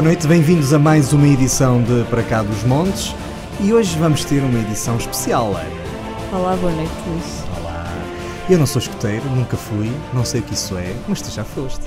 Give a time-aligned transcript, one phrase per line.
[0.00, 3.14] Boa noite, bem-vindos a mais uma edição de Para Cá dos Montes
[3.62, 5.68] e hoje vamos ter uma edição especial, Leia.
[6.32, 7.44] Olá, boa noite, Luís.
[7.60, 7.84] Olá.
[8.48, 11.44] Eu não sou escoteiro, nunca fui, não sei o que isso é, mas tu já
[11.44, 11.84] foste.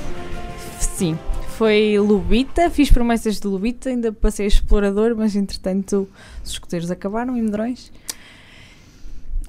[0.80, 1.17] Sim,
[1.58, 6.08] foi Lubita, fiz promessas de Lubita, ainda passei a explorador, mas entretanto
[6.45, 7.91] os escoteiros acabaram em Medrões.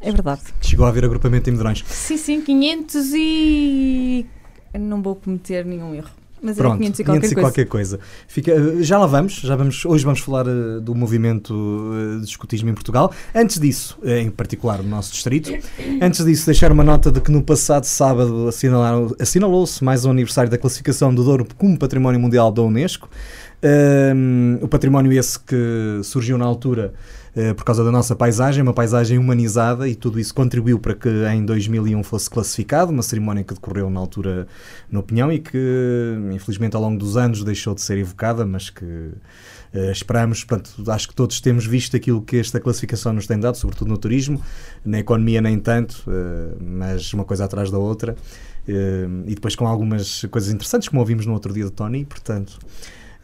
[0.01, 0.41] É verdade.
[0.63, 1.85] Chegou a haver agrupamento em Medrões.
[1.87, 4.27] Sim, sim, 500 e.
[4.73, 6.24] Não vou cometer nenhum erro.
[6.45, 7.47] Mas Pronto, era 500 e qualquer 500 e coisa.
[7.47, 8.01] qualquer coisa.
[8.29, 12.27] Fica, eh, já lá vamos, já vamos, hoje vamos falar eh, do movimento eh, de
[12.27, 13.11] escotismo em Portugal.
[13.35, 15.51] Antes disso, eh, em particular no nosso distrito,
[16.03, 18.51] antes disso, deixar uma nota de que no passado sábado
[19.19, 23.09] assinalou-se mais um aniversário da classificação do Douro como Património Mundial da Unesco.
[23.65, 26.93] Um, o património esse que surgiu na altura
[27.57, 31.45] por causa da nossa paisagem, uma paisagem humanizada e tudo isso contribuiu para que em
[31.45, 34.47] 2001 fosse classificado, uma cerimónia que decorreu na altura
[34.89, 35.59] no Pinhão e que
[36.33, 39.11] infelizmente ao longo dos anos deixou de ser evocada, mas que
[39.73, 43.57] eh, esperamos, portanto, acho que todos temos visto aquilo que esta classificação nos tem dado,
[43.57, 44.41] sobretudo no turismo,
[44.85, 48.15] na economia nem tanto, eh, mas uma coisa atrás da outra,
[48.67, 52.59] Eh, e depois com algumas coisas interessantes, como ouvimos no outro dia do Tony, portanto,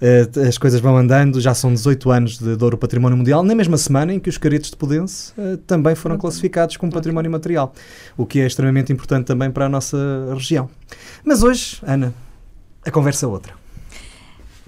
[0.01, 3.77] Uh, as coisas vão andando, já são 18 anos de Douro Património Mundial, na mesma
[3.77, 6.23] semana em que os caretos de Pudense uh, também foram Ok.
[6.23, 7.75] classificados como património material,
[8.17, 9.99] o que é extremamente importante também para a nossa
[10.33, 10.71] região.
[11.23, 12.15] Mas hoje, Ana,
[12.85, 13.53] a conversa é outra.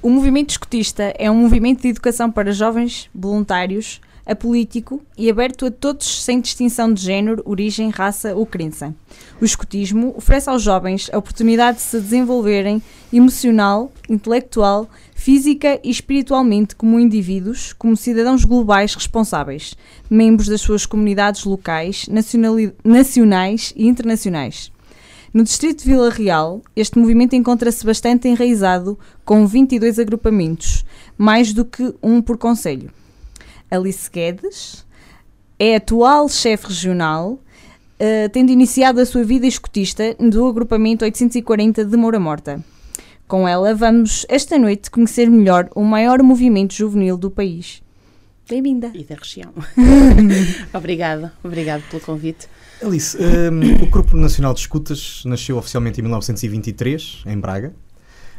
[0.02, 5.70] O movimento escotista é um movimento de educação para jovens voluntários, apolítico e aberto a
[5.70, 8.94] todos sem distinção de género, origem, raça ou crença.
[9.40, 16.74] O escotismo oferece aos jovens a oportunidade de se desenvolverem emocional, intelectual, física e espiritualmente
[16.74, 19.74] como indivíduos, como cidadãos globais responsáveis,
[20.08, 22.06] membros das suas comunidades locais,
[22.84, 24.72] nacionais e internacionais.
[25.32, 30.84] No distrito de Vila Real, este movimento encontra-se bastante enraizado, com 22 agrupamentos,
[31.16, 32.90] mais do que um por conselho.
[33.72, 34.84] Alice Guedes
[35.58, 37.40] é atual chefe regional,
[37.98, 42.62] eh, tendo iniciado a sua vida escotista do agrupamento 840 de Moura Morta.
[43.26, 47.82] Com ela, vamos esta noite conhecer melhor o maior movimento juvenil do país.
[48.46, 48.92] Bem-vinda!
[48.94, 49.54] e da região.
[50.74, 52.48] obrigada, obrigado pelo convite.
[52.82, 57.72] Alice, um, o Grupo Nacional de Escutas nasceu oficialmente em 1923, em Braga.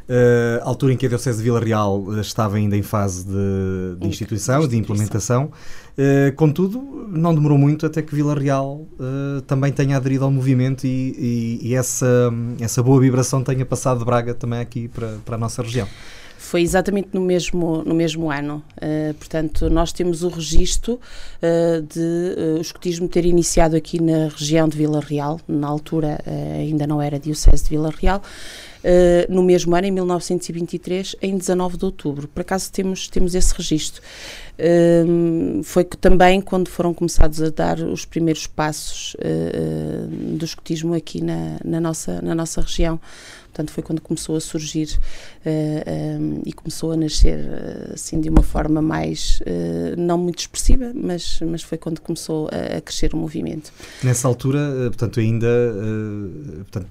[0.04, 3.96] Uh, altura em que a Diocese de Vila Real uh, estava ainda em fase de,
[4.00, 5.50] de instituição, de implementação.
[5.98, 10.86] Uh, contudo, não demorou muito até que Vila Real uh, também tenha aderido ao movimento
[10.86, 15.36] e, e- e essa, essa boa vibração tenha passado de Braga também aqui para, para
[15.36, 15.88] a nossa região.
[16.38, 18.62] Foi exatamente no mesmo, no mesmo ano.
[18.76, 24.28] Uh, portanto, nós temos o registro uh, de uh, o escotismo ter iniciado aqui na
[24.28, 26.20] região de Vila Real, na altura
[26.60, 28.22] ainda não era Diocese de Vila Real,
[28.84, 32.28] uh, no mesmo ano, em 1923, em 19 de outubro.
[32.28, 34.02] Por acaso temos, temos esse registro.
[35.08, 40.08] Um, foi que também quando foram começados a dar os primeiros passos uh,
[40.38, 43.00] do escotismo aqui na, na, nossa, na nossa região.
[43.54, 44.98] Portanto, foi quando começou a surgir
[45.46, 50.40] uh, um, e começou a nascer uh, assim de uma forma mais, uh, não muito
[50.40, 53.72] expressiva, mas, mas foi quando começou a, a crescer o movimento.
[54.04, 56.88] Nessa altura, portanto, ainda uh, portanto,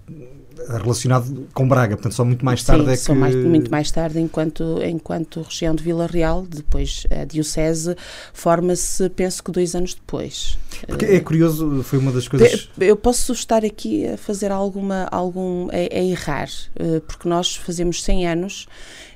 [0.68, 3.18] relacionado com Braga, portanto, só muito mais tarde Sim, é só que...
[3.18, 7.96] mais, muito mais tarde, enquanto, enquanto região de Vila Real, depois a Diocese
[8.32, 10.58] forma-se, penso que dois anos depois.
[10.86, 12.68] Porque é curioso, foi uma das coisas...
[12.78, 16.51] Eu posso estar aqui a fazer alguma, algum, a, a errar, eh,
[17.06, 18.66] porque nós fazemos 100 anos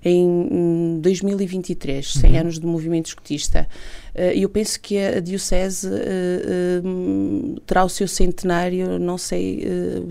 [0.04, 2.40] em 2023, 100 Uhum.
[2.40, 3.68] anos do movimento escotista.
[4.16, 6.42] Eh, E eu penso que a Diocese eh,
[6.82, 9.66] eh, terá o seu centenário, não sei,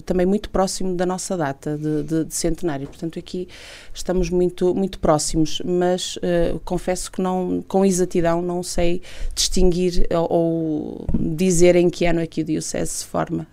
[0.05, 2.87] também muito próximo da nossa data de, de- de centenário.
[2.87, 3.47] Portanto, aqui
[3.93, 6.17] estamos muito, muito próximos, mas
[6.63, 9.01] confesso que não, com exatidão não sei
[9.33, 13.47] distinguir ou, ou dizer em que ano é que o Diocese se forma.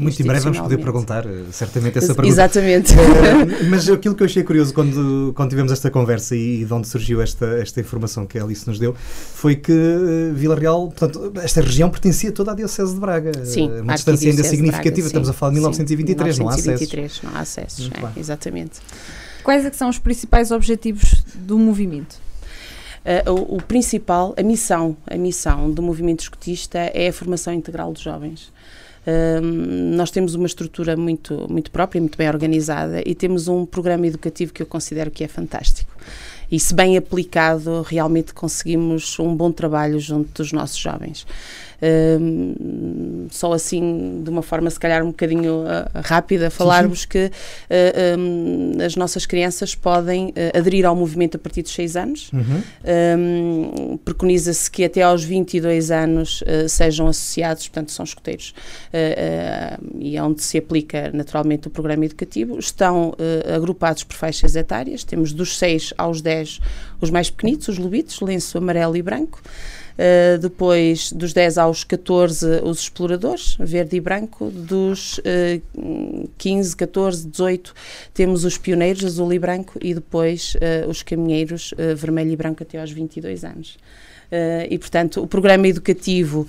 [0.00, 2.28] Muito em breve vamos poder perguntar, certamente, essa pergunta.
[2.28, 2.92] Exatamente.
[3.70, 7.20] Mas aquilo que eu achei curioso quando, quando tivemos esta conversa e, de onde surgiu
[7.22, 8.94] esta, esta informação que a Alice nos deu
[9.34, 13.44] foi que eh, Vila Real, portanto, esta região pertencia toda à Diocese de Braga.
[13.44, 14.92] Sim, Eh, uma a distância ainda significativa.
[14.92, 16.68] Braga, Estamos a falar de 1923, sim, não há acesso.
[16.68, 17.90] 1923, não há acessos.
[18.16, 18.80] É, exatamente.
[19.42, 22.20] Quais é que são os principais objetivos do movimento?
[23.26, 27.92] Uh, o, o principal, a missão, a missão do movimento escotista é a formação integral
[27.92, 28.52] dos jovens.
[29.04, 34.06] Um, nós temos uma estrutura muito, muito própria, muito bem organizada e temos um programa
[34.06, 35.90] educativo que eu considero que é fantástico.
[36.52, 41.26] E se bem aplicado, realmente conseguimos um bom trabalho junto dos nossos jovens.
[41.82, 48.18] Um, só assim, de uma forma se calhar um bocadinho uh, rápida, falar-vos que uh,
[48.18, 52.30] um, as nossas crianças podem uh, aderir ao movimento a partir dos 6 anos.
[52.32, 52.62] Uhum.
[53.18, 58.54] Um, Preconiza-se que até aos 22 anos sejam associados, portanto, são escuteiros,
[59.98, 62.58] e é onde se aplica naturalmente o programa educativo.
[62.58, 63.14] Estão
[63.54, 66.60] agrupados por faixas etárias, temos dos 6 aos 10
[67.00, 69.40] os mais pequenitos, os lobitos, lenço amarelo e branco.
[69.92, 74.50] Uh, depois, dos 10 aos 14, os exploradores, verde e branco.
[74.50, 77.74] Dos uh, 15, 14, 18,
[78.14, 79.78] temos os pioneiros, azul e branco.
[79.80, 83.76] E depois uh, os caminheiros, uh, vermelho e branco, até aos 22 anos.
[84.70, 86.48] E, portanto, o programa educativo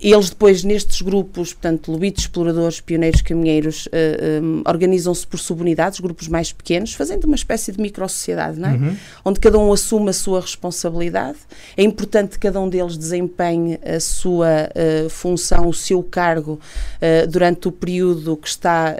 [0.00, 5.38] eles depois, nestes grupos, portanto, lobitos, exploradores, pioneiros, caminheiros, uh, eh, um, eh, organizam-se por
[5.38, 8.72] subunidades, grupos mais pequenos, fazendo uma espécie de micro-sociedade, não é?
[8.72, 8.96] Uhum.
[9.24, 11.38] Onde cada um assume a sua responsabilidade.
[11.76, 17.26] É importante que cada um deles desempenhe a sua uh, função, o seu cargo, uh,
[17.26, 18.96] durante o período que está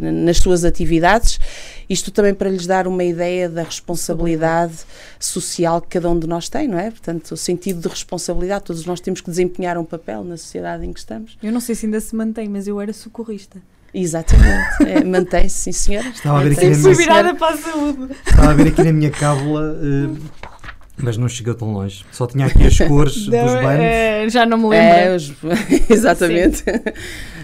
[0.00, 1.38] nas suas atividades
[1.88, 4.74] isto também para lhes dar uma ideia da responsabilidade
[5.18, 6.90] social que cada um de nós tem, não é?
[6.90, 10.92] Portanto, o sentido de responsabilidade, todos nós temos que desempenhar um papel na sociedade em
[10.92, 11.38] que estamos.
[11.42, 13.60] Eu não sei se ainda se mantém, mas eu era socorrista.
[13.92, 16.08] Exatamente, é, mantém-se, sim senhora.
[16.08, 16.94] Estava a ver aqui na minha...
[16.94, 18.12] virada para a saúde.
[18.26, 19.72] Estava a ver aqui na minha cábula...
[19.80, 20.48] Uh
[21.02, 22.04] mas não chega tão longe.
[22.12, 23.80] Só tinha aqui as cores não, dos bancos.
[23.80, 24.98] É, já não me lembro.
[24.98, 25.32] É, os...
[25.90, 26.64] Exatamente.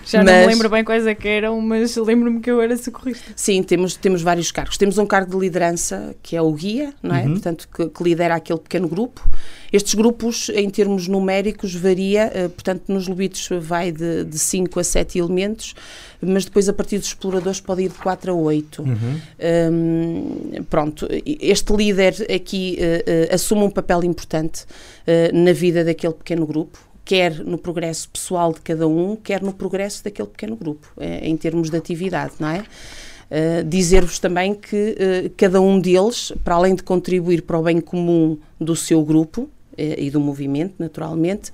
[0.05, 0.33] Já mas...
[0.33, 3.33] não me lembro bem quais é que eram, mas lembro-me que eu era socorrista.
[3.35, 4.77] Sim, temos, temos vários cargos.
[4.77, 7.23] Temos um cargo de liderança, que é o guia, não é?
[7.23, 7.33] Uhum.
[7.33, 9.29] Portanto, que, que, lidera aquele pequeno grupo.
[9.73, 12.31] Estes grupos, em termos numéricos, varia.
[12.35, 15.75] Uh, portanto, nos lobitos vai de 5 a 7 elementos
[16.27, 18.83] mas depois a partir dos exploradores pode ir de 4 a 8.
[18.83, 19.21] Uhum.
[19.73, 26.46] Um, pronto, este líder aqui uh, assume um papel importante uh, na vida daquele pequeno
[26.46, 31.37] grupo, quer no progresso pessoal de cada um, quer no progresso daquele pequeno grupo, em
[31.37, 32.64] termos de atividade, não é?
[33.31, 34.96] Uh, Dizer-vos também que
[35.26, 39.49] uh, cada um deles, para além de contribuir para o bem comum do seu grupo,
[39.49, 41.50] eh, e do movimento, naturalmente,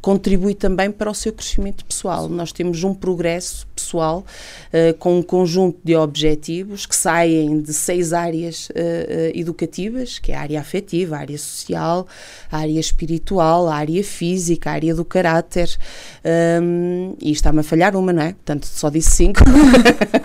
[0.00, 2.28] contribui também para o seu crescimento pessoal.
[2.28, 4.24] Nós temos um progresso pessoal
[4.72, 8.72] uh, com um conjunto de objetivos que saem de seis áreas uh,
[9.34, 12.06] educativas, que é a área afetiva, a área social,
[12.50, 15.76] a área espiritual, a área física, a área do caráter.
[16.62, 18.32] Um, e está-me a falhar uma, não é?
[18.32, 19.40] Portanto, só disse cinco.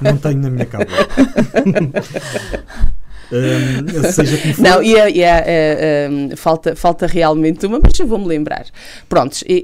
[0.02, 0.96] Não tenho na minha cábula.
[3.32, 4.62] Um, seja como for.
[4.62, 8.66] Não, e, é, e é, um, falta, falta realmente uma, mas eu vou-me lembrar.
[9.08, 9.64] Prontos, e,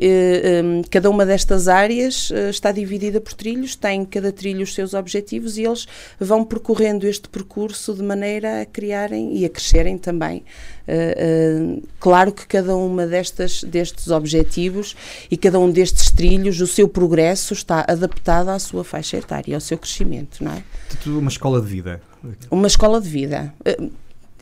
[0.64, 4.94] um, cada uma destas áreas uh, está dividida por trilhos, tem cada trilho os seus
[4.94, 5.88] objetivos e eles
[6.20, 10.44] vão percorrendo este percurso de maneira a criarem e a crescerem também.
[10.88, 14.96] Uh, uh, claro que cada uma destas, destes objetivos
[15.32, 19.62] e cada um destes trilhos, o seu progresso está adaptado à sua faixa etária, ao
[19.62, 20.64] seu crescimento, não é?
[21.08, 22.02] Uma escola de vida.
[22.52, 23.54] Uma escola de vida.
[23.64, 23.90] Eh,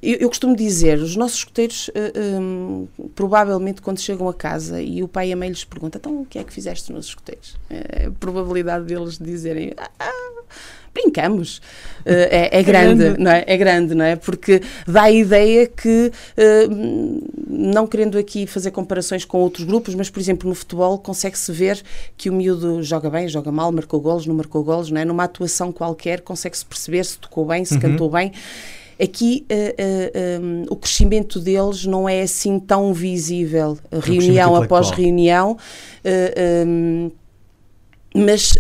[0.03, 1.89] eu, eu, costumo dizer, os nossos escuteiros,
[2.41, 6.21] um, provavelmente quando chegam a casa e o pai e a mãe lhes perguntam, então
[6.21, 7.55] o que é que fizeste nos escuteiros?
[7.69, 10.43] É, a probabilidade deles dizerem, ah, ah,
[10.93, 11.57] brincamos.
[12.05, 13.43] Uh, é, é, grande, grande, não é?
[13.47, 14.15] É grande, não é?
[14.15, 20.09] Porque dá a ideia que, uh, não querendo aqui fazer comparações com outros grupos, mas,
[20.09, 21.81] por exemplo, no futebol consegue-se ver
[22.15, 25.05] que o miúdo joga bem, joga mal, marcou golos, não marcou golos, não é?
[25.05, 27.79] Numa atuação qualquer consegue-se perceber se tocou bem, se uhum.
[27.79, 28.31] cantou bem.
[29.01, 34.91] Aqui uh, uh, um, o crescimento deles não é assim tão visível, é reunião após
[34.91, 35.57] reunião.
[36.05, 37.11] Uh, um,
[38.13, 38.59] mas uh,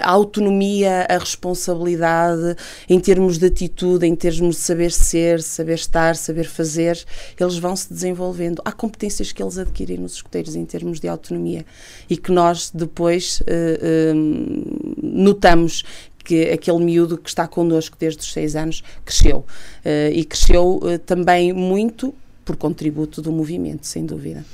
[0.00, 2.56] a autonomia, a responsabilidade,
[2.88, 7.04] em termos de atitude, em termos de saber ser, saber estar, saber fazer,
[7.38, 8.62] eles vão se desenvolvendo.
[8.64, 11.66] Há competências que eles adquirem nos escuteiros em termos de autonomia
[12.08, 15.82] e que nós depois uh, uh, notamos
[16.24, 19.38] que aquele miúdo que está connosco desde os seis anos cresceu.
[19.84, 24.44] Uh, e cresceu também muito por contributo do movimento, sem dúvida.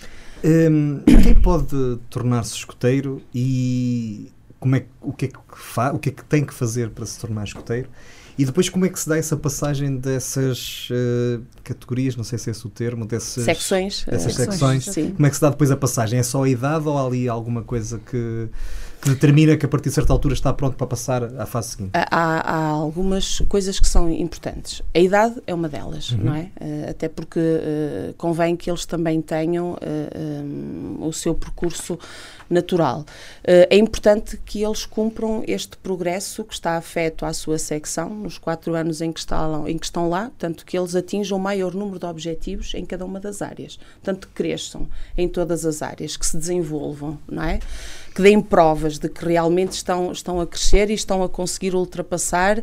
[0.45, 6.08] Um, quem pode tornar-se escoteiro e como é, o, que é que fa, o que
[6.08, 7.88] é que tem que fazer para se tornar escoteiro?
[8.36, 12.48] E depois como é que se dá essa passagem dessas uh, categorias, não sei se
[12.48, 15.12] é esse o termo, dessas secções, dessas secções, secções.
[15.16, 16.20] como é que se dá depois a passagem?
[16.20, 18.48] É só a idade ou há ali alguma coisa que
[19.00, 21.90] que determina que a partir de certa altura está pronto para passar à fase seguinte?
[21.94, 24.82] Há, há algumas coisas que são importantes.
[24.92, 26.24] A idade é uma delas, Uhum.
[26.24, 26.50] não é?
[26.60, 29.76] Uh, até porque uh, convém que eles também tenham
[30.44, 31.96] um, o seu percurso
[32.49, 33.00] natural.
[33.00, 38.38] Uh, é importante que eles cumpram este progresso que está afeto à sua secção nos
[38.38, 41.75] quatro anos em que, estão, em que estão lá, tanto que eles atinjam o maior
[41.75, 46.17] número de objetivos em cada uma das áreas, tanto que cresçam em todas as áreas,
[46.17, 47.61] que se desenvolvam, não é?
[48.18, 52.58] Que deem provas de que realmente estão, estão a crescer e estão a conseguir ultrapassar
[52.58, 52.62] uh,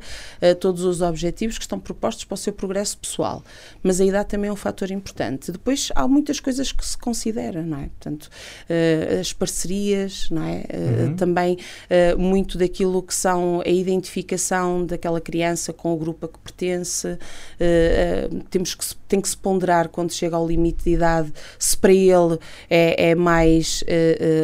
[0.60, 3.42] todos os objetivos que estão propostos para o seu progresso pessoal.
[3.82, 5.54] Mas a idade também é um fator importante.
[5.54, 7.84] Depois há muitas coisas que se considera, não é?
[7.84, 10.58] Portanto, uh, as parcerias, não é?
[10.58, 11.16] Uh, uhum.
[11.16, 11.58] Também
[12.18, 17.18] muito daquilo que são a identificação daquela criança com o grupo a que pertence.
[18.50, 21.94] temos que se, tem que se ponderar quando chega ao limite de idade se para
[21.94, 22.38] ele
[22.70, 23.84] é, é mais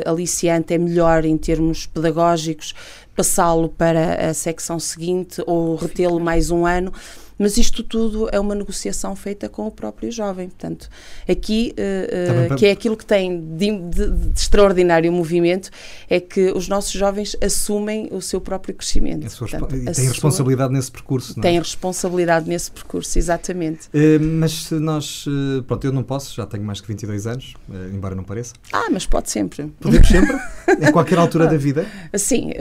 [0.06, 2.76] aliciante, é melhor melhor em termos pedagógicos,
[3.16, 6.94] passá-lo para a secção seguinte ou retê-lo mais um ano.
[7.40, 10.48] Mas isto tudo é uma negociação feita com o próprio jovem.
[10.48, 10.88] Portanto,
[11.28, 15.72] aqui, uh, uh, que é aquilo que tem de, de, de, extraordinário movimento,
[16.08, 19.28] é que os nossos jovens assumem o seu próprio crescimento.
[19.40, 21.34] Portanto, e têm responsabilidade sua, nesse percurso.
[21.36, 21.48] Não é?
[21.48, 23.88] Têm responsabilidade nesse percurso, exatamente.
[23.88, 25.26] Uh, mas se nós.
[25.66, 27.56] pronto, eu não posso, já tenho mais que 22 anos,
[27.92, 28.54] embora não pareça.
[28.72, 29.66] Ah, mas pode sempre.
[29.80, 30.38] Podemos sempre?
[30.82, 31.86] em qualquer altura da vida?
[32.16, 32.52] Sim,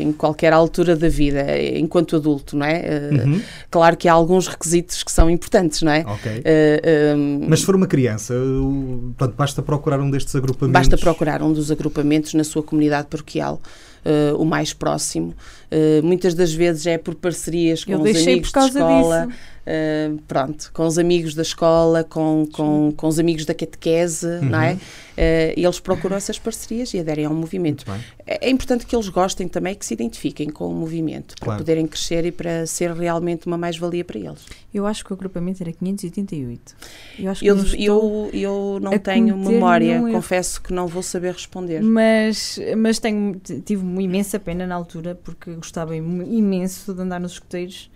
[0.00, 1.44] em qualquer altura da vida,
[1.76, 3.10] enquanto adulto, não é?
[3.12, 3.40] Uhum.
[3.70, 6.04] Claro que há alguns requisitos que são importantes, não é?
[6.06, 6.32] Ok.
[6.32, 10.72] Uh, um, Mas se for uma criança, uh, portanto, basta procurar um destes agrupamentos?
[10.72, 13.60] Basta procurar um dos agrupamentos na sua comunidade paroquial.
[14.04, 15.32] Uh, o mais próximo.
[15.70, 19.26] Uh, muitas das vezes é por parcerias com Eu os amigos por causa de escola.
[19.28, 19.38] Disso.
[19.62, 24.48] Uh, pronto, com os amigos da escola, com, com, com os amigos da catequese, uhum.
[24.50, 24.72] não é?
[24.74, 27.84] Uh, eles procuram essas parcerias e aderem ao movimento.
[28.26, 31.58] É, é, importante que eles gostem também, que se identifiquem com o movimento, para claro.
[31.60, 34.44] poderem crescer e para ser realmente uma mais-valia para eles.
[34.74, 36.74] Eu acho que o agrupamento era 588.
[37.20, 41.80] Eu, acho que eu, eu, eu não tenho memória, confesso que não vou saber responder.
[41.82, 47.32] Mas, mas tenho, tive uma imensa pena na altura, porque gostava imenso de andar nos
[47.32, 47.91] escuteiros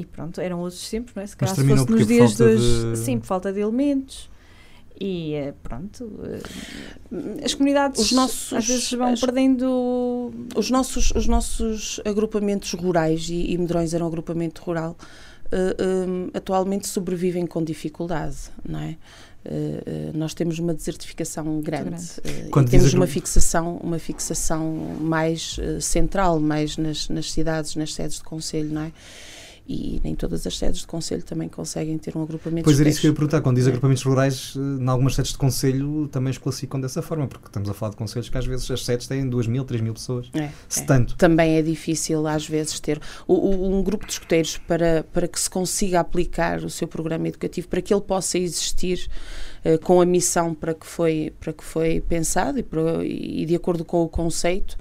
[0.00, 1.26] e pronto, eram outros sempre, não é?
[1.26, 2.60] Se calhar se fosse nos dias dos.
[2.60, 2.96] De...
[2.96, 4.30] Sim, por falta de elementos.
[4.98, 10.30] E eh, pronto, eh, as comunidades os nossos, às vezes vão as, perdendo.
[10.54, 14.96] Os nossos, os nossos agrupamentos rurais, e, e Medrões era um agrupamento rural,
[15.52, 18.96] uh, um, atualmente sobrevivem com dificuldade, não é?
[19.42, 24.60] Uh, uh, nós temos uma desertificação grande, uh, e temos uma fixação, uma fixação
[25.00, 28.92] mais central, mais nas, nas cidades, nas sedes de conselho, não é?
[29.72, 33.00] E nem todas as sedes de conselho também conseguem ter um agrupamento Pois era isso
[33.00, 36.38] que eu ia perguntar, quando diz agrupamentos rurais, em algumas sedes de conselho também os
[36.38, 39.28] classificam dessa forma, porque estamos a falar de conselhos que às vezes as sedes têm
[39.28, 40.84] 2 mil, 3 mil pessoas, é, se é.
[40.84, 41.16] tanto.
[41.16, 45.38] Também é difícil às vezes ter o, o, um grupo de escuteiros para, para que
[45.38, 49.08] se consiga aplicar o seu programa educativo, para que ele possa existir
[49.64, 53.54] uh, com a missão para que foi, para que foi pensado e, para, e de
[53.54, 54.76] acordo com o conceito,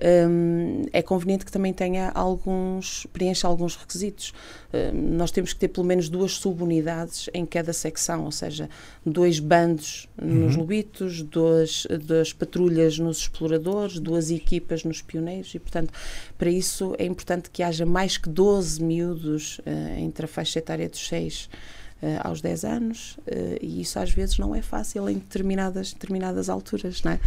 [0.00, 4.32] um, é conveniente que também tenha alguns, preencha alguns requisitos.
[4.72, 8.68] Um, nós temos que ter pelo menos duas subunidades em cada secção, ou seja,
[9.04, 10.60] dois bandos nos Uhum.
[10.60, 15.92] lobitos, duas, duas patrulhas nos exploradores, duas equipas nos pioneiros e, portanto,
[16.36, 20.88] para isso é importante que haja mais que 12 miúdos uh, entre a faixa etária
[20.88, 21.77] dos 6 Uh,
[22.22, 27.02] aos 10 anos uh, e isso às vezes não é fácil em determinadas, determinadas alturas
[27.02, 27.20] não é?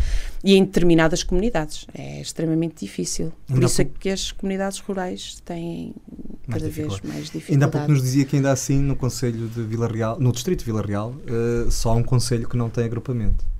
[0.43, 5.41] e em determinadas comunidades é extremamente difícil por Ainda isso é que as comunidades rurais
[5.45, 5.93] têm
[6.47, 7.07] Mais cada vez dificuldade.
[7.07, 10.19] mais Ainda há dificuldade pouco nos dizia que ainda assim no Conselho de Vila Real,
[10.19, 13.50] no Distrito de Vila Real, eh, só há um Conselho que não tem agrupamento.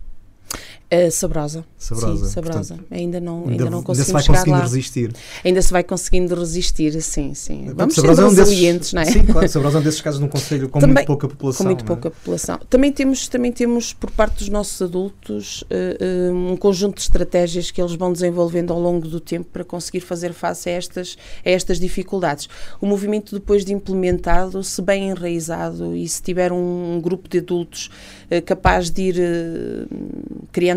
[0.93, 1.63] Uh, Sabrosa.
[1.77, 2.25] Sabrosa.
[2.25, 2.73] Sim, Sabrosa.
[2.75, 4.63] Portanto, ainda não, ainda, ainda, não ainda se conseguimos vai conseguindo lá.
[4.63, 5.13] resistir.
[5.45, 7.71] Ainda se vai conseguindo resistir, sim, sim.
[7.73, 9.05] Vamos ser Sabrosa é um desses- resilientes, não é?
[9.05, 11.59] Sim, claro, Sabrosa é um desses casos num Conselho com Também- muito pouca população.
[11.59, 11.87] Com muito não é?
[11.95, 12.59] pouca população.
[12.69, 17.81] Também temos, também temos, por parte dos nossos adultos, eh, um conjunto de estratégias que
[17.81, 21.79] eles vão desenvolvendo ao longo do tempo para conseguir fazer face a estas, a estas
[21.79, 22.49] dificuldades.
[22.81, 27.89] O movimento, depois de implementado, se bem enraizado e se tiver um, grupo de adultos
[28.29, 29.85] eh, capaz de ir eh,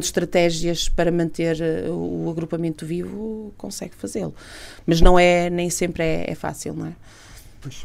[0.05, 4.35] criando estratégias para manter eh, o agrupamento vivo, consegue fazê-lo.
[4.87, 6.93] Mas não é, nem sempre é, é fácil, não é?
[7.61, 7.85] Pois.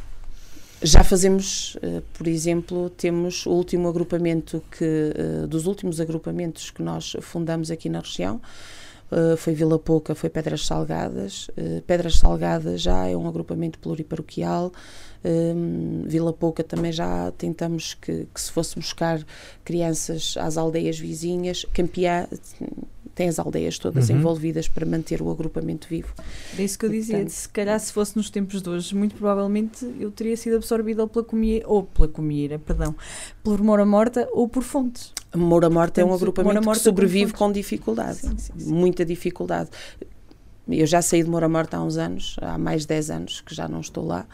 [0.82, 6.82] Já fazemos, eh, por exemplo, temos o último agrupamento que, eh, dos últimos agrupamentos que
[6.82, 8.42] nós fundamos aqui na região,
[9.40, 11.50] foi Vila Pouca, foi Pedras Salgadas.
[11.88, 14.72] Pedras Salgadas já é um agrupamento pluriparoquial.
[15.24, 19.22] Hum, Vila Pouca também já tentamos que, que se fosse buscar
[19.66, 21.66] crianças às aldeias vizinhas.
[21.74, 22.26] Campeã
[23.14, 24.16] tem as aldeias todas Uhum.
[24.18, 26.14] envolvidas para manter o agrupamento vivo.
[26.58, 27.16] É isso que eu dizia.
[27.18, 31.06] Portanto- Se calhar se fosse nos tempos de hoje, muito provavelmente eu teria sido absorvida
[31.06, 32.96] pela comieira, ou pela comieira, perdão,
[33.44, 35.14] por Moura Morta ou por Fontes.
[35.36, 38.54] Moura Morta é um Portanto, agrupamento Moura Morta que sobrevive com com dificuldade, Sim, sim,
[38.58, 38.74] sim.
[38.74, 39.70] muita dificuldade.
[40.68, 43.54] Eu já saí de Moura Morta há uns anos, há mais de 10 anos que
[43.54, 44.26] já não estou lá.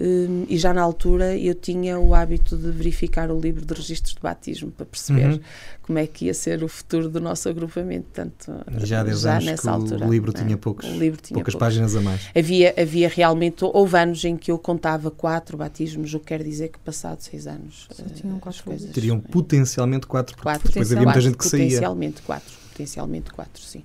[0.00, 4.14] Hum, e já na altura eu tinha o hábito de verificar o livro de registros
[4.14, 5.40] de batismo para perceber Uhum.
[5.82, 8.06] como é que ia ser o futuro do nosso agrupamento.
[8.12, 10.42] Portanto, E já há 10 anos nessa que altura, o livro né?
[10.42, 11.66] tinha, poucos, O livro tinha poucas poucos.
[11.68, 12.22] páginas a mais.
[12.36, 16.70] Havia, havia realmente, houve anos em que eu contava quatro batismos, o que quer dizer
[16.70, 20.68] que passado seis anos Só eh, tinham as quatro coisas- Teriam potencialmente quatro, porque Quatro.
[20.68, 21.64] depois havia muita gente que saía.
[21.66, 23.84] Potencialmente quatro, potencialmente quatro, sim.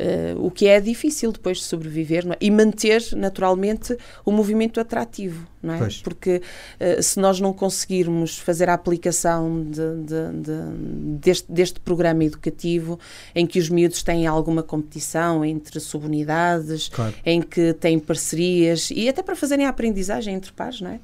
[0.00, 2.36] Eh, o que é difícil depois de sobreviver é?
[2.40, 5.78] e manter naturalmente o movimento atrativo, não é?
[5.78, 5.96] Pois.
[5.98, 6.40] Porque
[6.78, 12.96] eh, se nós não conseguirmos fazer a aplicação de- de- de- deste, deste programa educativo
[13.34, 17.14] em que os miúdos têm alguma competição entre subunidades, Claro.
[17.26, 21.00] em que têm parcerias e até para fazerem a aprendizagem entre pares, não é?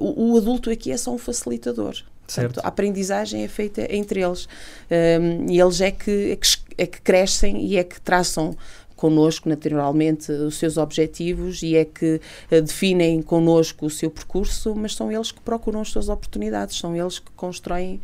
[0.00, 1.94] O, o adulto aqui é só um facilitador.
[2.26, 2.46] Certo.
[2.54, 4.48] Portanto, a aprendizagem é feita entre eles
[4.90, 6.46] Um, e eles é que, é, que,
[6.76, 8.56] é que crescem e é que traçam
[8.96, 14.94] connosco, naturalmente, os seus objetivos e é que eh, definem connosco o seu percurso, mas
[14.94, 18.00] são eles que procuram as suas oportunidades, são eles que constroem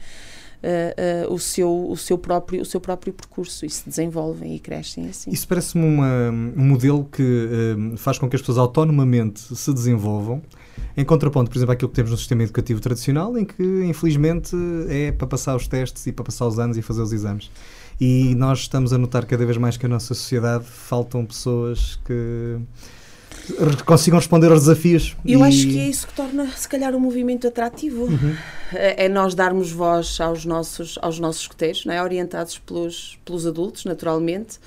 [0.63, 4.59] eh, eh, o, seu, o, seu próprio, o seu próprio percurso e se desenvolvem e
[4.59, 5.31] crescem assim.
[5.31, 10.43] Isso parece-me um modelo que hum, faz com que as pessoas autonomamente se desenvolvam,
[10.97, 14.55] em contraponto, por exemplo, àquilo que temos no sistema educativo tradicional, em que, infelizmente,
[14.89, 17.51] é para passar os testes e para passar os anos e fazer os exames.
[18.01, 22.59] E nós estamos a notar cada vez mais que a nossa sociedade faltam pessoas que
[23.85, 25.17] consigam responder aos desafios.
[25.25, 25.43] Eu e...
[25.43, 28.05] acho que é isso que torna, se calhar, o movimento atrativo.
[28.05, 28.35] Uhum.
[28.73, 32.03] É é nós darmos voz aos nossos, aos nossos escuteiros, não é?
[32.03, 34.59] orientados pelos, pelos adultos, naturalmente.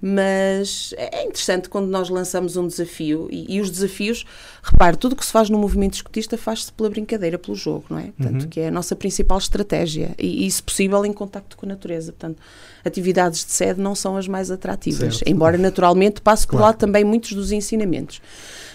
[0.00, 4.24] Mas é interessante quando nós lançamos um desafio e, e os desafios,
[4.62, 7.98] repare, tudo o que se faz no movimento escutista faz-se pela brincadeira, pelo jogo, não
[7.98, 8.12] é?
[8.16, 8.48] Portanto, Uhum.
[8.48, 12.12] que é a nossa principal estratégia e, e, se possível, em contacto com a natureza.
[12.12, 12.40] Portanto,
[12.88, 15.28] atividades de sede não são as mais atrativas, Certo.
[15.30, 16.66] embora naturalmente passe por Claro.
[16.66, 18.20] lá também muitos dos ensinamentos.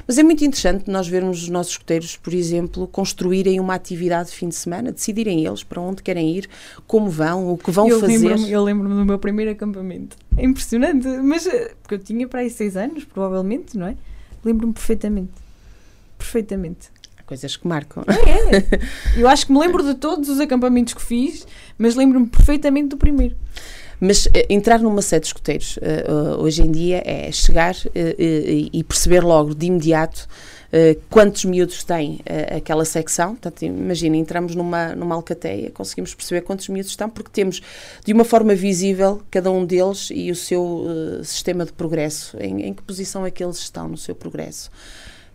[0.07, 4.35] Mas é muito interessante nós vermos os nossos escuteiros, por exemplo, construírem uma atividade de
[4.35, 6.49] fim de semana, decidirem eles para onde querem ir,
[6.85, 8.17] como vão, o que vão eu fazer.
[8.17, 10.17] Lembro eu lembro-me do meu primeiro acampamento.
[10.37, 13.95] É impressionante, mas eh, porque eu tinha para aí seis anos, provavelmente, não é?
[14.43, 15.31] Lembro-me perfeitamente.
[16.17, 16.89] Perfeitamente.
[17.17, 18.03] Há Coisas que marcam.
[19.15, 21.47] Eu acho que me lembro de todos os acampamentos que fiz,
[21.77, 23.35] mas lembro-me perfeitamente do primeiro.
[24.05, 28.83] Mas eh, entrar numa sede de escuteiros eh, eh, hoje em dia é chegar e
[28.83, 30.27] perceber logo de imediato
[30.75, 33.37] eh, quantos miúdos tem eh, aquela secção.
[33.61, 37.61] Imagina, entramos numa, numa alcateia, conseguimos perceber quantos miúdos estão, porque temos
[38.03, 40.83] de uma forma visível cada um deles e o seu
[41.19, 44.71] eh, sistema de progresso, em, em que posição é que eles estão no seu progresso.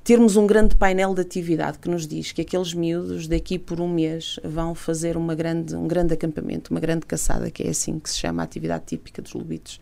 [0.09, 3.87] Termos um grande painel de atividade que nos diz que aqueles miúdos daqui por um
[3.87, 8.09] mês vão fazer uma grande, um grande acampamento, uma grande caçada, que é assim que
[8.09, 9.79] se chama a atividade típica dos lobitos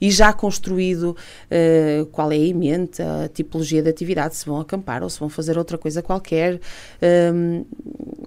[0.00, 1.16] e já construído
[1.50, 5.28] eh, qual é a emenda, a tipologia de atividade, se vão acampar ou se vão
[5.28, 6.60] fazer outra coisa qualquer.
[7.32, 7.64] Hum,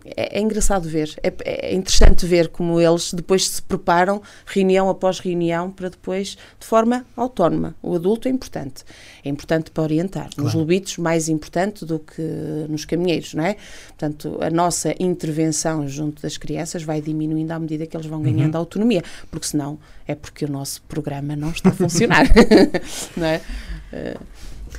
[0.05, 5.19] é, é engraçado ver, é, é interessante ver como eles depois se preparam, reunião após
[5.19, 7.75] reunião, para depois, de forma autónoma.
[7.81, 8.83] O adulto é importante,
[9.23, 10.25] é importante para orientar.
[10.38, 10.60] Nos Claro.
[10.60, 12.21] lobitos, mais importante do que
[12.69, 13.55] nos caminheiros, não é?
[13.89, 18.55] Portanto, a nossa intervenção junto das crianças vai diminuindo à medida que eles vão ganhando
[18.55, 19.77] autonomia, porque senão
[20.08, 22.25] é porque o nosso programa não está a funcionar,
[23.17, 23.41] não é?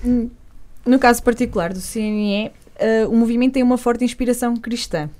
[0.04, 0.30] Hum,
[0.86, 5.10] No caso particular do CNE, eh, o movimento tem uma forte inspiração cristã.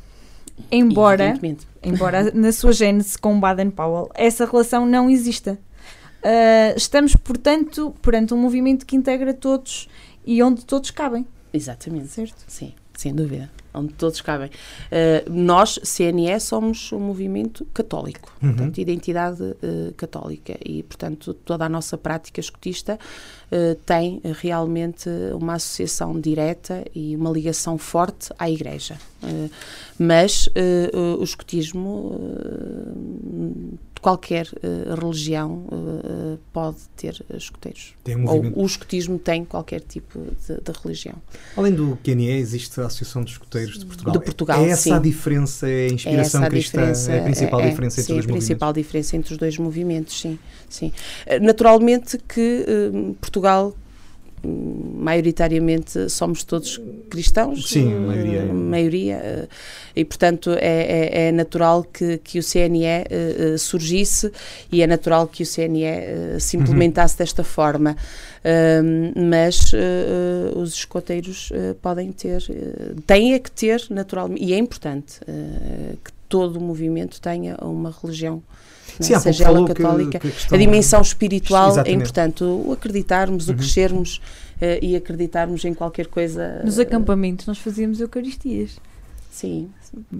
[0.70, 1.38] Embora,
[1.82, 5.58] embora na sua gênese com Baden-Powell essa relação não exista.
[6.22, 9.88] Eh, estamos, portanto, perante um movimento que integra todos
[10.26, 12.08] e onde todos cabem, Exatamente.
[12.08, 12.44] certo?
[12.46, 13.50] Sim, sem dúvida.
[13.72, 14.48] Onde todos cabem.
[14.48, 18.48] Uh, nós, CNE, somos um movimento católico, Uhum.
[18.50, 20.56] portanto, identidade uh, católica.
[20.64, 22.98] E, portanto, toda a nossa prática escotista
[23.52, 28.98] uh, tem uh, realmente uma associação direta e uma ligação forte à Igreja.
[29.22, 29.48] Uh,
[29.96, 30.48] mas
[31.18, 37.94] o escotismo, uh, de qualquer uh, religião, uh, pode ter escoteiros.
[38.02, 41.16] Tem um Ou o escotismo tem qualquer tipo de, de religião.
[41.56, 44.12] Além do QNE, existe a Associação dos Escuteiros de Portugal.
[44.12, 44.92] De Portugal, é essa sim.
[44.92, 48.18] a diferença, é a inspiração essa a cristã, é a principal é, diferença entre sim,
[48.18, 48.46] os dois a movimentos.
[48.46, 50.38] principal diferença entre os dois movimentos, sim.
[50.68, 50.92] sim.
[51.26, 53.74] Eh, Naturalmente que eh, Portugal
[54.44, 57.68] maioritariamente somos todos cristãos.
[57.68, 58.42] Sim, a maioria.
[58.42, 59.48] Uh, maioria uh,
[59.94, 64.32] e, portanto, é, é, é, natural que, que o CNE uh, surgisse
[64.70, 67.18] e é natural que o CNE se implementasse uhum.
[67.18, 67.96] desta forma.
[69.30, 69.72] mas
[70.56, 72.42] os escoteiros podem ter,
[73.06, 75.20] têm é que ter, naturalmente, e é importante
[76.02, 78.42] que todo o movimento tenha uma religião
[79.00, 79.18] Sim, né?
[79.18, 80.18] seja ela católica.
[80.18, 81.90] Que, que a, a, dimensão espiritual é Exatamente.
[81.90, 82.44] é importante.
[82.44, 83.56] O acreditarmos, o uhum.
[83.56, 84.16] crescermos
[84.56, 86.60] uh, e acreditarmos em qualquer coisa.
[86.64, 88.78] Nos acampamentos nós fazíamos Eucaristias.
[89.30, 89.70] Sim.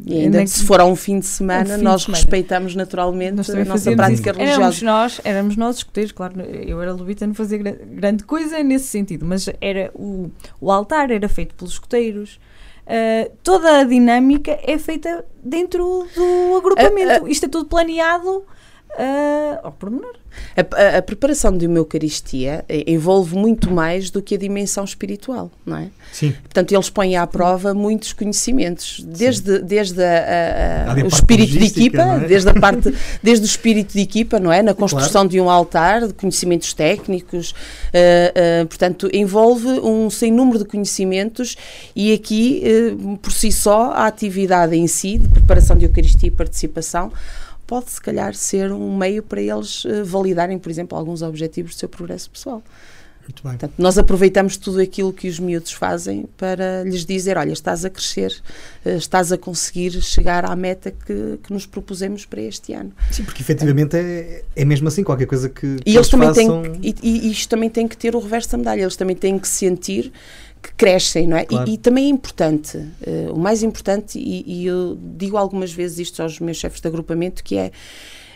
[0.07, 2.23] E ainda se for a um fim de semana, um nós de semana.
[2.23, 4.39] respeitamos naturalmente nós a nossa prática isso.
[4.39, 4.63] religiosa.
[4.63, 9.27] Éramos nós, éramos nós escuteiros, claro, eu era levita, não fazia grande coisa nesse sentido,
[9.27, 12.39] mas era o, o altar era feito pelos escuteiros,
[12.91, 17.23] Uh, toda a dinâmica é feita dentro do agrupamento.
[17.23, 18.45] Uh, uh, Isto é tudo planeado
[18.99, 20.15] uh, ao pormenor.
[20.57, 25.51] A, a, a, preparação de uma Eucaristia envolve muito mais do que a dimensão espiritual,
[25.67, 25.89] não é?
[26.13, 26.33] Sim.
[26.43, 32.03] Portanto, eles põem à prova muitos conhecimentos, desde, desde a, a, o espírito de equipa,
[32.03, 32.21] é?
[32.21, 34.63] desde a parte, desde o espírito de equipa, não é?
[34.63, 35.29] Na construção claro.
[35.29, 41.57] de um altar, de conhecimentos técnicos, uh, uh, portanto, envolve um sem número de conhecimentos
[41.95, 46.31] e aqui, uh, por si só, a atividade em si, de preparação de Eucaristia e
[46.31, 47.13] participação,
[47.71, 51.79] pode se calhar ser um meio para eles uh, validarem, por exemplo, alguns objetivos do
[51.79, 52.61] seu progresso pessoal.
[53.23, 53.53] Muito bem.
[53.53, 57.91] Portanto, nós aproveitamos tudo aquilo que os miúdos fazem para lhes dizer: olha, estás a
[57.91, 58.35] crescer,
[58.85, 62.91] uh, estás a conseguir chegar à meta que, que, nos propusemos para este ano.
[63.09, 65.77] Sim, porque efetivamente é, é mesmo assim, qualquer coisa que.
[65.77, 66.63] que e eles, também façam...
[66.63, 66.81] têm.
[66.83, 69.47] E, e isto também tem que ter o reverso da medalha, eles também têm que
[69.47, 70.13] sentir
[70.63, 71.45] que crescem, não é?
[71.45, 71.69] Claro.
[71.69, 75.99] E, e, também é importante, uh, o mais importante, e, e, eu digo algumas vezes
[75.99, 77.71] isto aos meus chefes de agrupamento, que é,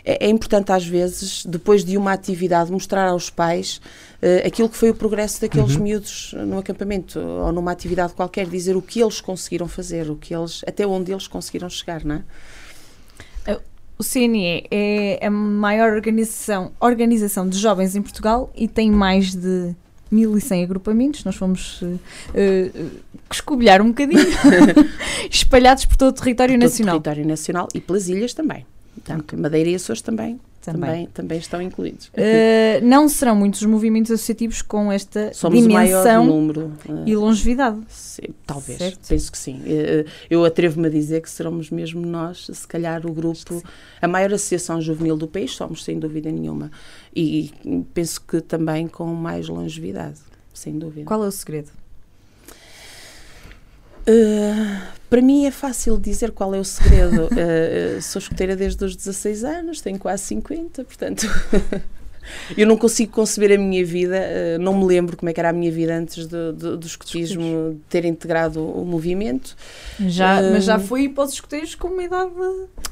[0.03, 3.79] é, é importante às vezes, depois de uma atividade, mostrar aos pais
[4.21, 5.83] uh, aquilo que foi o progresso daqueles uhum.
[5.83, 10.33] miúdos no acampamento ou numa atividade qualquer, dizer o que eles conseguiram fazer, o que
[10.33, 12.23] eles, até onde eles conseguiram chegar, não é?
[13.97, 19.73] O CNE é a maior organização, organização de jovens em Portugal e tem mais de
[20.15, 22.91] 1100 agrupamentos, nós fomos uh, uh,
[23.31, 24.25] escobilhar um bocadinho,
[25.29, 26.95] espalhados por todo o território por nacional.
[26.95, 28.65] Todo o território nacional e pelas ilhas também.
[28.95, 30.89] Portanto, Madeira e Açores também, também.
[30.89, 32.07] também, também estão incluídos.
[32.07, 37.79] Uh, não serão muitos os movimentos associativos com esta Somos dimensão número, uh, e longevidade.
[38.45, 39.07] Talvez, certo?
[39.07, 39.61] penso que sim.
[39.61, 43.61] Uh, eu atrevo-me a dizer que seremos mesmo nós, se calhar, o grupo,
[44.01, 46.71] a maior associação juvenil do país, somos sem dúvida nenhuma.
[47.15, 47.51] E
[47.93, 50.19] penso que também com mais longevidade,
[50.53, 51.05] sem dúvida.
[51.05, 51.71] Qual é o segredo?
[54.07, 57.27] Uh, para mim é fácil dizer qual é o segredo.
[57.27, 61.27] Uh, sou escoteira desde os 16 anos, tenho quase 50, portanto.
[62.57, 65.49] eu não consigo conceber a minha vida, uh, não me lembro como é que era
[65.49, 69.55] a minha vida antes do, do, do escotismo ter integrado o movimento.
[69.99, 72.31] Já, uh, mas já foi para os escoteiros com uma idade.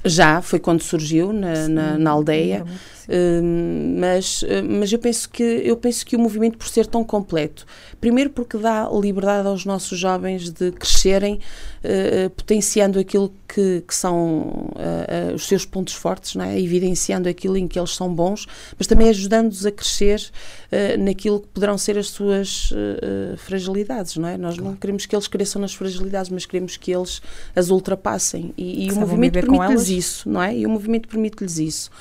[0.06, 2.64] Já, foi quando surgiu na, na, na aldeia.
[3.08, 4.46] Uh, mas,
[4.80, 7.66] mas eu penso que eu penso que o movimento por ser tão completo
[8.00, 11.40] primeiro porque dá liberdade aos nossos jovens de crescerem
[11.84, 16.60] uh, potenciando aquilo que, que são uh, os seus pontos fortes, não é?
[16.60, 20.32] evidenciando aquilo em que eles são bons, mas também ajudando-os a crescer
[20.98, 22.72] naquilo que poderão ser as suas
[23.38, 24.18] fragilidades.
[24.18, 24.38] Não é?
[24.38, 27.22] Nós não queremos que eles cresçam nas fragilidades, mas queremos que eles
[27.56, 28.54] as ultrapassem.
[28.58, 30.58] E, e o movimento permite-lhes isso, não é?
[30.58, 31.92] E o movimento permite-lhes isso.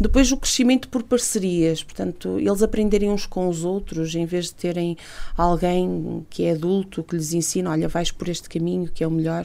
[0.00, 4.54] Depois o crescimento por parcerias, portanto, eles aprenderem uns com os outros, em vez de
[4.54, 4.96] terem
[5.36, 9.10] alguém que é adulto que lhes ensina, olha, vais por este caminho que é o
[9.10, 9.44] melhor,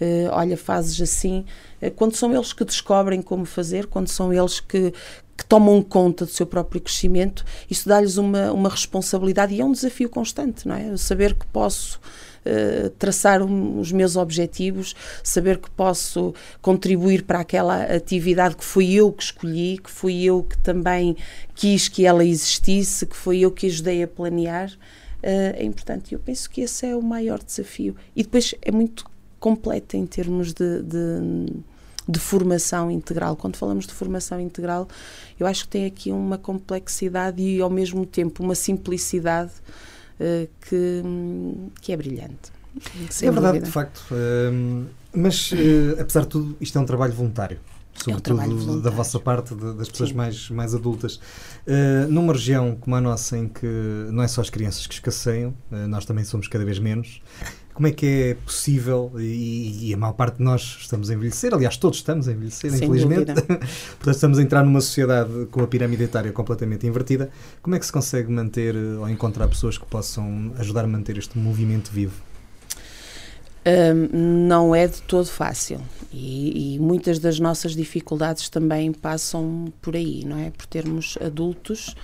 [0.00, 1.44] uh, olha, fazes assim.
[1.82, 4.94] Uh, quando são eles que descobrem como fazer, quando são eles que,
[5.36, 9.72] que tomam conta do seu próprio crescimento, isso dá-lhes uma, uma responsabilidade e é um
[9.72, 10.96] desafio constante, não é?
[10.96, 12.00] Saber que posso
[12.46, 18.92] uh, traçar um, os meus objetivos, saber que posso contribuir para aquela atividade que fui
[18.92, 21.16] eu que escolhi, que fui eu que também
[21.54, 26.14] quis que ela existisse, que foi eu que ajudei a planear, uh, é importante.
[26.14, 27.96] Eu penso que esse é o maior desafio.
[28.14, 29.04] E depois é muito
[29.38, 31.62] completa em termos de, de
[32.08, 33.36] de formação integral.
[33.36, 34.88] Quando falamos de formação integral,
[35.38, 39.52] eu acho que tem aqui uma complexidade e, ao mesmo tempo, uma simplicidade
[40.60, 41.02] que,
[41.80, 42.52] que é brilhante.
[43.20, 43.66] É verdade, dúvida.
[43.66, 44.02] de facto.
[44.10, 47.58] Uh, mas, uh, apesar de tudo, isto é um trabalho voluntário.
[47.94, 48.80] Sobretudo é um voluntário.
[48.80, 51.20] da vossa parte, de, das pessoas mais, mais adultas.
[52.08, 53.66] numa região como a nossa, em que
[54.10, 55.54] não é só as crianças que escasseiam,
[55.88, 57.20] nós também somos cada vez menos,
[57.74, 61.54] como é que é possível, e, e, a maior parte de nós estamos a envelhecer,
[61.54, 63.32] aliás, todos estamos a envelhecer, Sem infelizmente.
[63.96, 67.30] Portanto, estamos a entrar numa sociedade com a pirâmide etária completamente invertida.
[67.62, 71.38] Como é que se consegue manter ou encontrar pessoas que possam ajudar a manter este
[71.38, 72.20] movimento vivo?
[73.64, 75.80] Um, não é de todo fácil
[76.12, 80.50] e, e, muitas das nossas dificuldades também passam por aí, não é?
[80.50, 81.94] Por termos adultos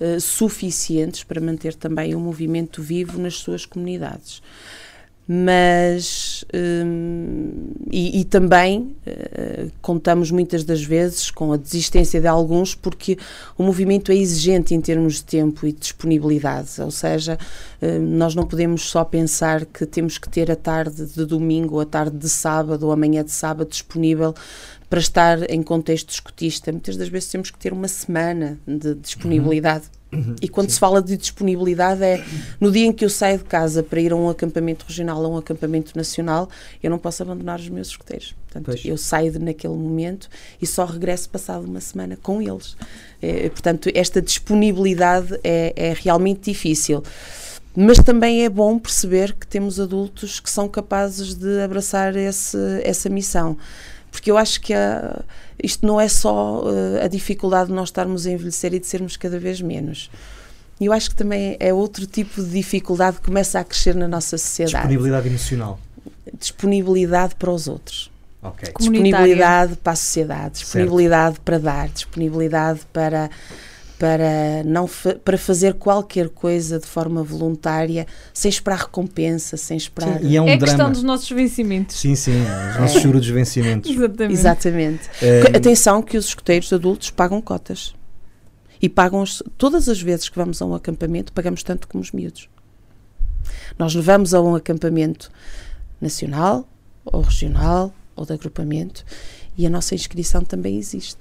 [0.00, 4.40] uh, suficientes para manter também o movimento vivo nas suas comunidades
[5.32, 7.52] mas hum,
[7.88, 13.16] e, e, também uh, contamos muitas das vezes com a desistência de alguns porque
[13.56, 17.38] o movimento é exigente em termos de tempo e de disponibilidade, ou seja,
[17.80, 21.80] uh, nós não podemos só pensar que temos que ter a tarde de domingo, ou
[21.80, 24.34] a tarde de sábado ou a manhã de sábado disponível
[24.88, 26.72] para estar em contexto escutista.
[26.72, 29.84] Muitas das vezes temos que ter uma semana de disponibilidade.
[29.84, 29.99] Uhum
[30.40, 30.74] e quando Sim.
[30.74, 32.24] se fala de disponibilidade é
[32.60, 35.28] no dia em que eu saio de casa para ir a um acampamento regional, a
[35.28, 36.48] um acampamento nacional,
[36.82, 38.34] eu não posso abandonar os meus escuteiros.
[38.46, 38.84] Portanto, pois.
[38.84, 40.28] eu saio de, naquele momento
[40.60, 42.76] e só regresso passado uma semana com eles.
[43.22, 47.02] É, portanto, esta disponibilidade é, é realmente difícil.
[47.76, 53.08] Mas também é bom perceber que temos adultos que são capazes de abraçar esse, essa
[53.08, 53.56] missão.
[54.10, 55.22] Porque eu acho que a
[55.62, 59.16] isto não é só uh, a dificuldade de nós estarmos a envelhecer e de sermos
[59.16, 60.10] cada vez menos.
[60.80, 64.08] E eu acho que também é outro tipo de dificuldade que começa a crescer na
[64.08, 64.76] nossa sociedade.
[64.76, 65.78] Disponibilidade emocional.
[66.38, 68.10] Disponibilidade para os outros.
[68.42, 68.72] Okay.
[68.78, 71.44] Disponibilidade para a sociedade, disponibilidade certo.
[71.44, 73.28] para dar, disponibilidade para
[74.00, 80.18] para não fa para fazer qualquer coisa de forma voluntária, sem esperar recompensa, sem esperar.
[80.18, 80.66] Sim, e é um é drama.
[80.66, 81.96] questão dos nossos vencimentos.
[81.96, 82.32] Sim, sim,
[82.70, 83.08] os nossos é.
[83.08, 83.90] dos vencimentos.
[83.90, 84.32] Exatamente.
[84.32, 85.10] Exatamente.
[85.20, 85.54] É...
[85.54, 87.94] Atenção que os escuteiros adultos pagam cotas.
[88.80, 89.22] E pagam
[89.58, 92.48] todas as vezes que vamos a um acampamento, pagamos tanto como os miúdos.
[93.78, 95.30] Nós levamos a um acampamento
[96.00, 96.66] nacional,
[97.04, 99.04] ou regional, ou de agrupamento,
[99.60, 101.18] e a nossa inscrição também existe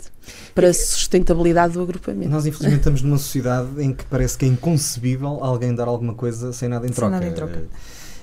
[0.55, 2.29] para a sustentabilidade do agrupamento.
[2.29, 6.53] Nós, infelizmente, estamos numa sociedade em que parece que é inconcebível alguém dar alguma coisa
[6.53, 7.11] sem nada em troca.
[7.11, 7.65] Nada em troca.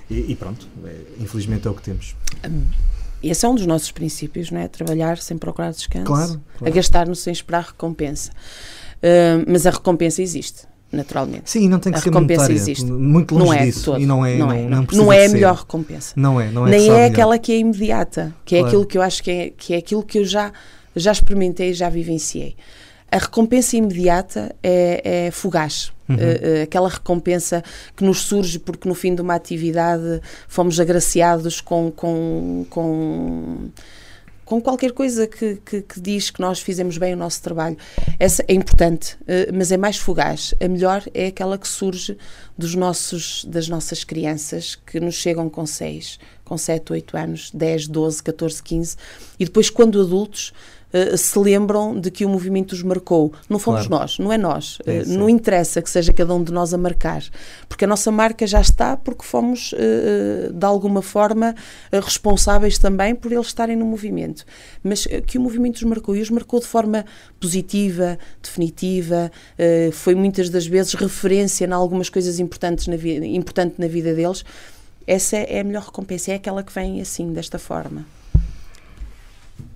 [0.09, 2.15] E, e pronto, é, infelizmente é o que temos.
[3.21, 4.67] Esse é um dos nossos princípios, não é?
[4.67, 6.65] Trabalhar sem procurar descanso, claro, claro.
[6.65, 8.31] a gastar-nos sem esperar recompensa.
[8.97, 11.49] Uh, mas a recompensa existe naturalmente.
[11.49, 12.85] Sim, não tem que a ser recompensa monetária, existe.
[12.85, 13.85] muito longe não é disso.
[13.85, 14.01] Todo.
[14.01, 16.13] E não é, não, é, não, não, não é a melhor recompensa.
[16.15, 16.71] Não é, não é.
[16.71, 18.65] Nem é aquela que é imediata, que é claro.
[18.65, 20.51] é aquilo que eu acho que é, que é aquilo que eu já
[20.95, 22.55] já experimentei, já vivenciei.
[23.09, 25.91] A recompensa imediata é, é fugaz.
[26.09, 26.15] Uhum.
[26.15, 27.63] Uh, aquela recompensa
[27.95, 33.69] que nos surge porque no fim de uma atividade fomos agraciados com, com, com
[34.47, 37.77] com qualquer coisa que, que, que, diz que nós fizemos bem o nosso trabalho.
[38.17, 40.53] Essa é importante, uh, mas é mais fugaz.
[40.63, 42.17] A melhor é aquela que surge
[42.57, 47.87] dos nossos, das nossas crianças que nos chegam com 6, com 7, 8 anos, 10,
[47.89, 48.95] 12, 14, 15,
[49.37, 50.53] e depois, quando adultos,
[50.93, 53.33] Uh, se lembram de que o movimento os marcou.
[53.49, 54.03] Não fomos claro.
[54.03, 54.77] nós, não é nós.
[54.85, 57.23] É, uh, não interessa que seja cada um de nós a marcar,
[57.67, 61.53] porque a nossa marca já está, porque fomos, uh, de alguma forma,
[61.91, 64.45] responsáveis também por eles estarem no movimento.
[64.81, 67.05] Mas que o movimento os marcou, e os marcou de forma
[67.39, 69.31] positiva, definitiva,
[69.91, 74.43] foi muitas das vezes referência em algumas coisas importantes na, vida, importante na vida deles.
[75.05, 78.05] Essa é a melhor recompensa, é aquela que vem assim, desta forma.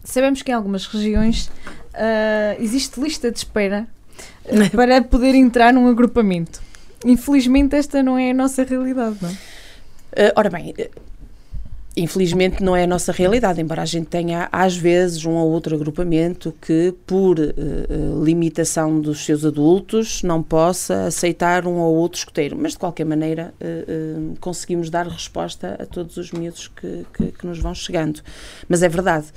[0.04, 1.48] Sabemos que em algumas regiões
[1.94, 3.88] uh, existe lista de espera
[4.46, 6.62] uh, para poder entrar num agrupamento.
[7.06, 9.34] Infelizmente, esta não é a nossa realidade, não é?
[9.34, 10.74] Uh, ora bem,
[11.96, 15.76] infelizmente não é a nossa realidade, embora a gente tenha às vezes um ou outro
[15.76, 22.58] agrupamento que, por uh, limitação dos seus adultos, não possa aceitar um ou outro escoteiro,
[22.58, 27.32] mas de qualquer maneira uh, uh, conseguimos dar resposta a todos os miúdos que, que,
[27.32, 28.22] que nos vão chegando.
[28.68, 29.28] Mas é verdade.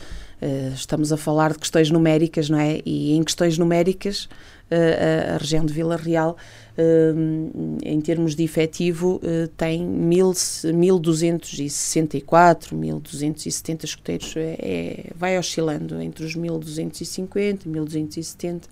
[0.40, 2.80] Eh, estamos a falar de questões numéricas, não é?
[2.84, 4.28] E em questões numéricas,
[4.70, 6.36] uh, a, a, região de Vila Real,
[6.76, 9.20] uh, em termos de efetivo,
[9.56, 14.34] tem 1.264, 1.270 escuteiros.
[14.36, 18.62] É, vai oscilando entre os 1.250 e 1.270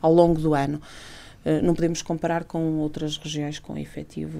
[0.00, 0.80] ao longo do ano.
[1.44, 4.38] Eh, não podemos comparar com outras regiões com efetivo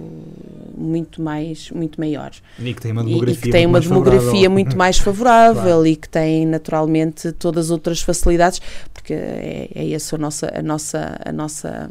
[0.76, 4.50] muito mais muito maior e que tem uma demografia, e, e que tem uma demografia
[4.50, 5.86] muito mais favorável claro.
[5.86, 8.60] e que tem naturalmente todas as outras facilidades
[8.92, 11.90] porque é, é essa a nossa a nossa a nossa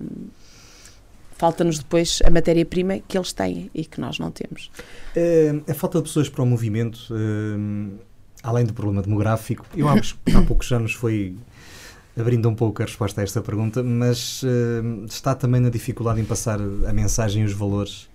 [1.40, 4.70] falta-nos depois a matéria-prima que eles têm e que nós não temos.
[5.16, 7.98] É, a falta de pessoas para o movimento, é,
[8.44, 11.38] além do problema demográfico, eu acho que há pouco já nos foi
[12.18, 16.26] abrindo um pouco a resposta a esta pergunta, mas uh, está também na dificuldade em
[16.26, 18.10] passar a mensagem e os valores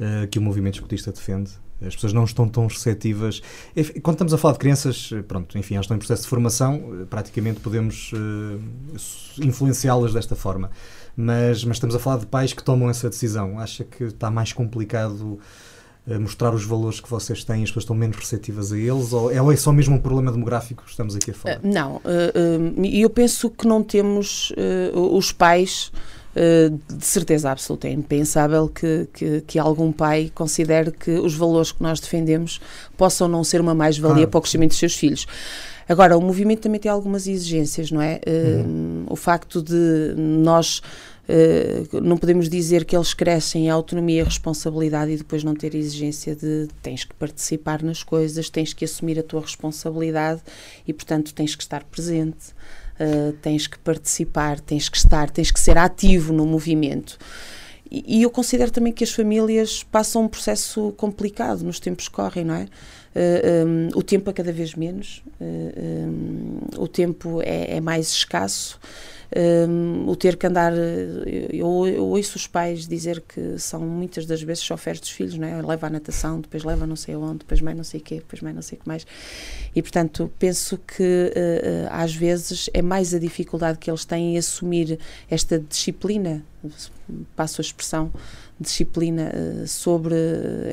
[0.00, 1.50] uh, que o movimento escutista defende.
[1.80, 3.40] as pessoas não estão tão receptivas.
[4.02, 7.60] Quando estamos a falar de crianças, pronto, enfim, elas estão em processo de formação, praticamente
[7.60, 8.60] podemos uh,
[9.42, 10.70] influenciá-las desta forma.
[11.16, 13.58] Mas, mas estamos a falar de pais que tomam essa decisão.
[13.58, 15.40] Acha que está mais complicado
[16.18, 19.12] mostrar os valores que vocês têm, as pessoas estão menos receptivas a eles?
[19.12, 21.56] Ou é, ou é só mesmo um problema demográfico que estamos aqui a falar?
[21.56, 22.00] Uh, não,
[22.84, 24.52] e eu penso que não temos
[24.94, 25.90] os pais
[26.40, 27.88] eh, de certeza absoluta.
[27.88, 32.60] É impensável que, que, que, algum pai considere que os valores que nós defendemos
[32.96, 34.28] possam não ser uma mais-valia ah.
[34.28, 35.26] para o crescimento dos seus filhos.
[35.88, 38.20] Agora, o movimento também tem algumas exigências, não é?
[38.24, 39.06] Uhum.
[39.08, 40.80] Uh, o facto de nós
[41.28, 45.74] uh, não podemos dizer que eles crescem em autonomia e responsabilidade e depois não ter
[45.74, 50.40] exigência de tens que participar nas coisas, tens que assumir a tua responsabilidade
[50.86, 52.54] e, portanto, tens que estar presente
[52.98, 57.18] uh, tens que participar, tens que estar, tens que ser ativo no movimento.
[57.90, 62.14] E, e eu considero também que as famílias passam um processo complicado nos tempos que
[62.14, 62.64] correm, não é?
[62.64, 62.68] Uh,
[63.14, 67.76] eh, um, ehm, o tempo é cada vez menos, eh, um, ehm, o tempo é,
[67.76, 68.78] é mais escasso
[69.36, 70.72] um, o ter que andar.
[70.72, 75.46] Eu, eu, ouço os pais dizer que são muitas das vezes choferes dos filhos, não
[75.46, 75.60] é?
[75.60, 78.40] Leva a natação, depois leva não sei onde, depois mais não sei o quê, depois
[78.40, 79.06] mais não sei o que mais.
[79.74, 84.34] E portanto, penso que uh, uh, às vezes é mais a dificuldade que eles têm
[84.34, 84.98] em assumir
[85.30, 86.44] esta disciplina,
[87.36, 88.12] passo a expressão,
[88.58, 90.14] disciplina uh, sobre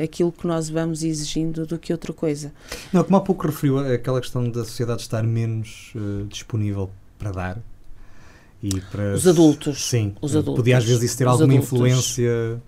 [0.03, 2.53] aquilo que nós vamos exigindo do que outra coisa.
[2.91, 5.93] Não, como há pouco referiu, aquela questão da sociedade estar menos
[6.29, 7.74] disponível para dar
[8.65, 9.83] e para os adultos.
[9.85, 10.55] Sim, os adultos.
[10.55, 11.71] podia às vezes isso ter alguma adultos.
[11.71, 12.61] influência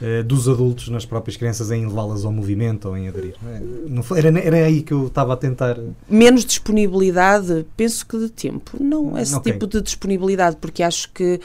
[0.00, 3.34] uh, dos adultos nas próprias crianças em levá-las ao movimento ou em aderir.
[3.46, 3.60] É?
[3.88, 5.78] Não foi, era, era aí que eu estava a tentar.
[6.08, 8.82] Menos disponibilidade, penso que de tempo.
[8.82, 9.52] Não esse okay.
[9.52, 11.40] tipo de disponibilidade, porque acho que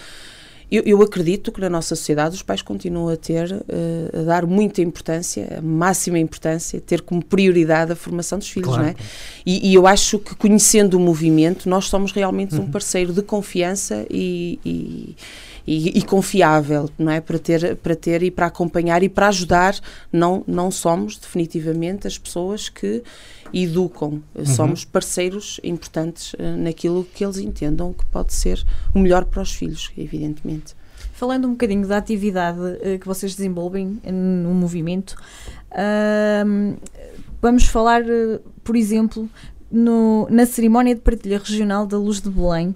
[0.72, 4.46] eu, eu, acredito que na nossa sociedade os pais continuam a ter, uh, a dar
[4.46, 8.84] muita importância, a máxima importância, ter como prioridade a formação dos filhos, claro.
[8.84, 8.96] não é?
[9.46, 12.62] E, e, eu acho que conhecendo o movimento, nós somos realmente uhum.
[12.62, 15.16] um parceiro de confiança e, e
[15.66, 17.22] e, e, confiável, não é?
[17.22, 19.80] Para ter, para ter e para acompanhar e para ajudar.
[20.12, 23.04] Não, não somos, definitivamente, as pessoas que
[23.54, 24.22] educam.
[24.36, 24.46] Uhum.
[24.46, 29.54] Somos parceiros importantes uh, naquilo que eles entendam que pode ser o melhor para os
[29.54, 30.76] filhos, evidentemente.
[31.14, 35.16] Falando um bocadinho da atividade uh, que vocês desenvolvem no movimento,
[35.72, 36.78] uh,
[37.42, 38.04] vamos falar,
[38.64, 39.30] por exemplo,
[39.72, 42.76] no, na cerimónia de partilha regional da Luz de Belém,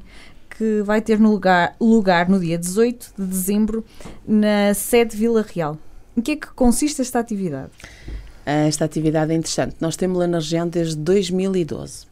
[0.58, 3.84] que vai ter no lugar, lugar no dia 18 de dezembro
[4.26, 5.78] na sede Vila Real.
[6.16, 7.72] Em que é que consiste esta atividade?
[8.46, 9.76] Esta atividade é interessante.
[9.80, 12.06] Nós temos lá na região desde 2012.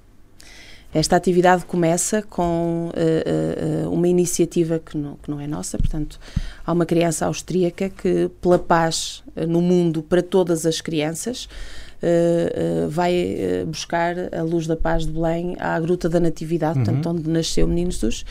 [0.93, 6.19] Esta atividade começa com uh, uh, uma iniciativa que não, que não é nossa, portanto,
[6.63, 13.65] há uma criança austríaca que, pela paz no mundo para todas as crianças, uh, vai
[13.65, 16.85] buscar a luz da paz de Belém à Gruta da Natividade, uhum.
[16.85, 18.23] portanto, onde nasceu Menino Jesus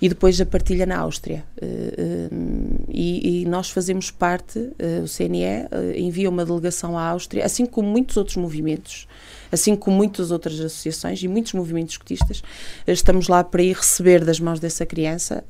[0.00, 1.44] e depois a partilha na Áustria.
[1.60, 7.44] Uh, uh, e, e, nós fazemos parte, uh, o CNE envia uma delegação à Áustria,
[7.44, 9.08] assim como muitos outros movimentos,
[9.50, 12.42] assim como muitas outras associações e muitos movimentos escotistas,
[12.86, 15.42] estamos lá para ir receber das mãos dessa criança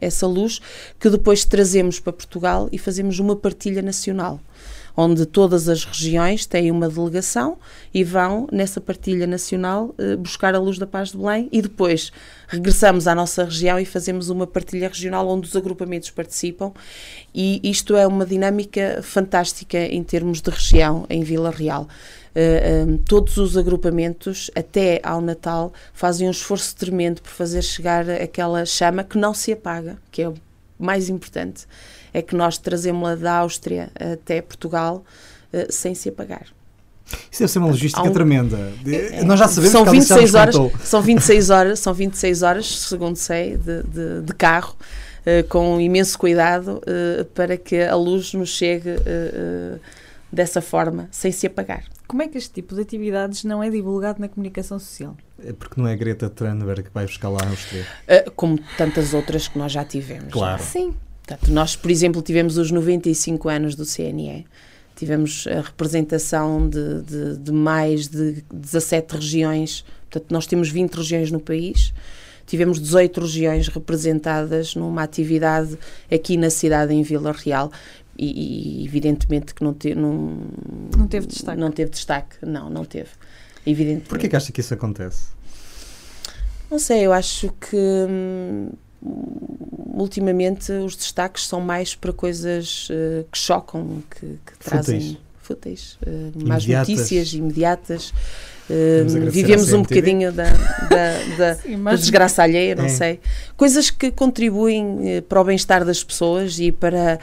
[0.00, 0.60] essa luz
[0.98, 4.40] que depois trazemos para Portugal e fazemos uma partilha nacional
[4.96, 7.58] onde todas as regiões têm uma delegação
[7.92, 12.10] e vão, nessa partilha nacional, eh, buscar a luz da paz de Belém e depois
[12.48, 16.72] regressamos à nossa região e fazemos uma partilha regional onde os agrupamentos participam
[17.34, 21.86] e isto é uma dinâmica fantástica em termos de região em Vila Real.
[22.34, 28.08] Eh, um, todos os agrupamentos, até ao Natal, fazem um esforço tremendo por fazer chegar
[28.10, 30.34] aquela chama que não se apaga, que é o
[30.78, 31.66] mais importante
[32.16, 35.04] é que nós trazemos-la da Áustria até Portugal
[35.52, 36.46] uh, sem se apagar.
[37.30, 38.72] Isso deve ser uma logística um, tremenda.
[38.86, 43.16] É, nós já sabemos são que 26 horas, são 26 horas, são 26 horas, segundo
[43.16, 44.74] sei, de, de, de carro,
[45.20, 49.78] uh, com imenso cuidado uh, para que a luz nos chegue uh,
[50.32, 51.84] dessa forma, sem se apagar.
[52.08, 55.14] Como é que este tipo de atividades não é divulgado na comunicação social?
[55.44, 57.84] É porque não é Greta Thunberg que vai buscar lá a Áustria.
[58.34, 60.32] como tantas outras que nós já tivemos.
[60.32, 60.62] Claro.
[60.62, 60.94] Sim.
[61.26, 64.46] Portanto, nós, por exemplo, tivemos os 95 anos do CNE,
[64.94, 71.32] tivemos a representação de, de, de, mais de 17 regiões, portanto, nós temos 20 regiões
[71.32, 71.92] no país,
[72.46, 75.76] tivemos 18 regiões representadas numa atividade
[76.10, 77.72] aqui na cidade, em Vila Real,
[78.16, 80.38] e, e evidentemente que não, te, não,
[80.96, 81.60] não teve destaque.
[81.60, 83.10] Não teve destaque, não, não teve.
[83.66, 84.08] Evidentemente.
[84.08, 85.34] Porquê que acha que isso acontece?
[86.70, 88.70] Não sei, eu acho que hum,
[89.94, 95.98] ultimamente os destaques são mais para coisas uh, que chocam, que, que trazem fúteis.
[96.06, 98.12] uh, más notícias imediatas.
[98.68, 102.88] Uh, vivemos um bocadinho da, da, da, Sim, da desgraça alheia, não É.
[102.88, 103.20] sei.
[103.56, 107.18] Coisas que contribuem para o bem-estar das pessoas e para,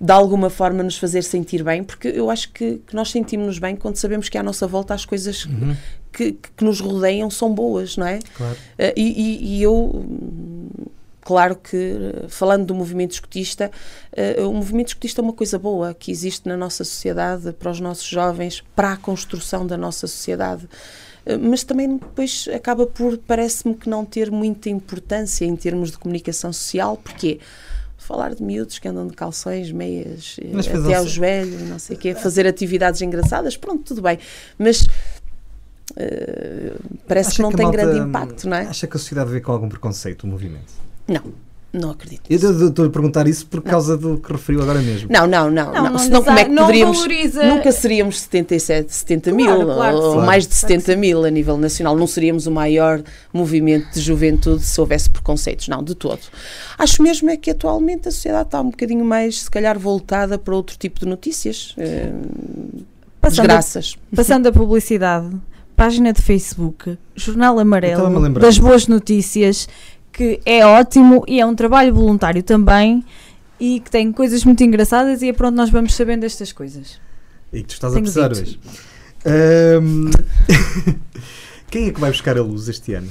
[0.00, 3.74] de alguma forma, nos fazer sentir bem, porque eu acho que, que nós sentimos-nos bem
[3.74, 5.74] quando sabemos que à nossa volta as coisas Uhum,
[6.12, 8.18] que, que nos rodeiam são boas, não é?
[8.36, 8.56] claro.
[8.78, 10.04] Eh, E, e- e eu,
[11.20, 11.96] claro que,
[12.28, 13.70] falando do movimento escutista,
[14.12, 17.80] eh, o movimento escutista é uma coisa boa que existe na nossa sociedade, para os
[17.80, 20.66] nossos jovens, para a construção da nossa sociedade.
[21.26, 25.98] Eh, Mas também depois acaba por, parece-me que não ter muita importância em termos de
[25.98, 27.38] comunicação social, porque
[28.08, 31.78] falar de miúdos que andam de calções, meias, eh, Mas faz até ao joelho, não
[31.78, 34.18] sei o quê, fazer atividades engraçadas, pronto, tudo bem.
[34.58, 34.86] Mas
[35.94, 36.72] eh,
[37.06, 38.62] parece Acha que não a tem malta, grande impacto, não é?
[38.62, 40.72] Acha que a sociedade vê com algum preconceito o movimento?
[41.06, 41.22] Não,
[41.72, 42.22] não acredito.
[42.30, 45.08] Eu estou- a perguntar isso por causa do que referiu agora mesmo.
[45.12, 45.66] Não, não, não.
[45.72, 46.96] Não, não, não Senão como é que não poderíamos...
[46.96, 50.26] valoriza- Nunca seríamos 77, 70 mil, Claro, claro que ou sim.
[50.26, 51.96] mais de Claro que 70 mil a nível nacional.
[51.96, 53.02] Não seríamos o maior
[53.32, 55.68] movimento de juventude se houvesse preconceitos.
[55.68, 56.20] Não, de todo.
[56.78, 60.54] Acho mesmo é que atualmente a sociedade está um bocadinho mais, se calhar, voltada para
[60.54, 61.74] outro tipo de notícias.
[61.76, 62.10] eh,
[63.20, 63.96] Passando a, desgraças.
[64.14, 65.28] passando a publicidade,
[65.76, 69.68] página de Facebook, Jornal a Amarelo, das boas notícias,
[70.18, 73.04] que é ótimo e é um trabalho voluntário também
[73.60, 77.00] e que tem coisas muito engraçadas e é pronto, nós vamos sabendo destas coisas.
[77.52, 78.58] E que tu estás Tenho a precisar hoje.
[79.24, 80.10] Ahm,
[81.70, 83.08] Quem é que vai buscar a luz este ano?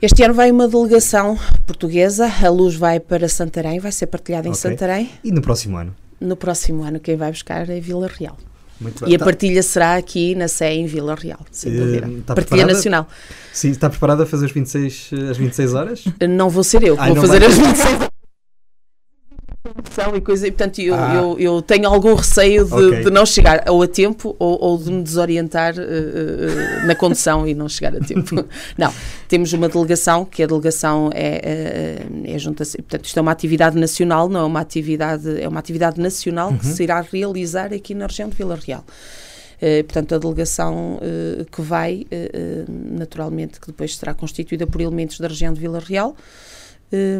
[0.00, 2.32] Este ano vai uma delegação portuguesa.
[2.42, 4.62] A luz vai para Santarém, vai ser partilhada em Ok.
[4.62, 5.10] Santarém.
[5.22, 5.94] E no próximo ano?
[6.18, 8.38] No próximo ano, quem vai buscar é Vila Real.
[8.80, 9.12] Muito bem.
[9.12, 11.96] E a Tá- partilha será aqui na Sé, em Vila Real, sem Eh, dúvida.
[12.08, 12.72] está partilha preparada?
[12.74, 13.08] nacional.
[13.52, 16.04] Sim, está preparada a fazer os 26, eh, as 26 horas?
[16.28, 17.48] Não vou ser eu, Ai, vou fazer vai.
[17.48, 17.98] as 26
[20.14, 21.14] e coisa, e portanto eu, Ah.
[21.14, 23.04] eu, eu tenho algum receio de, Ok.
[23.04, 27.46] de não chegar ou a tempo ou, ou de me desorientar eh, eh, na condução
[27.46, 28.34] e não chegar a tempo.
[28.76, 28.92] não,
[29.28, 33.32] temos uma delegação que a delegação é, eh, é junto a, portanto isto é uma
[33.32, 36.74] atividade nacional, não é uma atividade, é uma atividade nacional que Uhum.
[36.74, 38.84] se irá realizar aqui na região de Vila Real.
[39.60, 41.00] Eh, portanto, a delegação
[41.50, 42.04] que vai,
[42.92, 46.14] naturalmente, que depois será constituída por elementos da região de Vila Real
[46.92, 47.18] eh,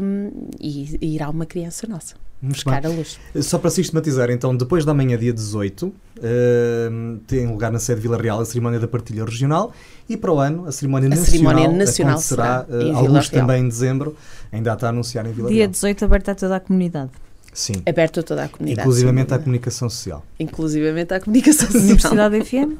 [0.61, 2.93] e, e irá uma criança nossa Muito buscar bem.
[2.93, 3.19] a luz.
[3.41, 8.09] Só para sistematizar, então, depois da manhã, dia 18, ahm, tem lugar na sede de
[8.09, 9.73] Vila Real a cerimónia da partilha regional
[10.09, 13.29] e para o ano a cerimónia A nacional, cerimónia nacional será em eh, Vila alguns
[13.29, 13.47] Real.
[13.47, 14.17] também em dezembro,
[14.53, 15.71] ainda está a anunciar em Vila Dia Real.
[15.71, 17.11] 18 aberto a toda a comunidade.
[17.55, 18.83] Sim, Aberto a toda a comunidade.
[18.87, 20.23] inclusivamente à comunicação social.
[20.39, 21.83] Inclusivamente à comunicação social.
[21.85, 22.77] Universidade FM.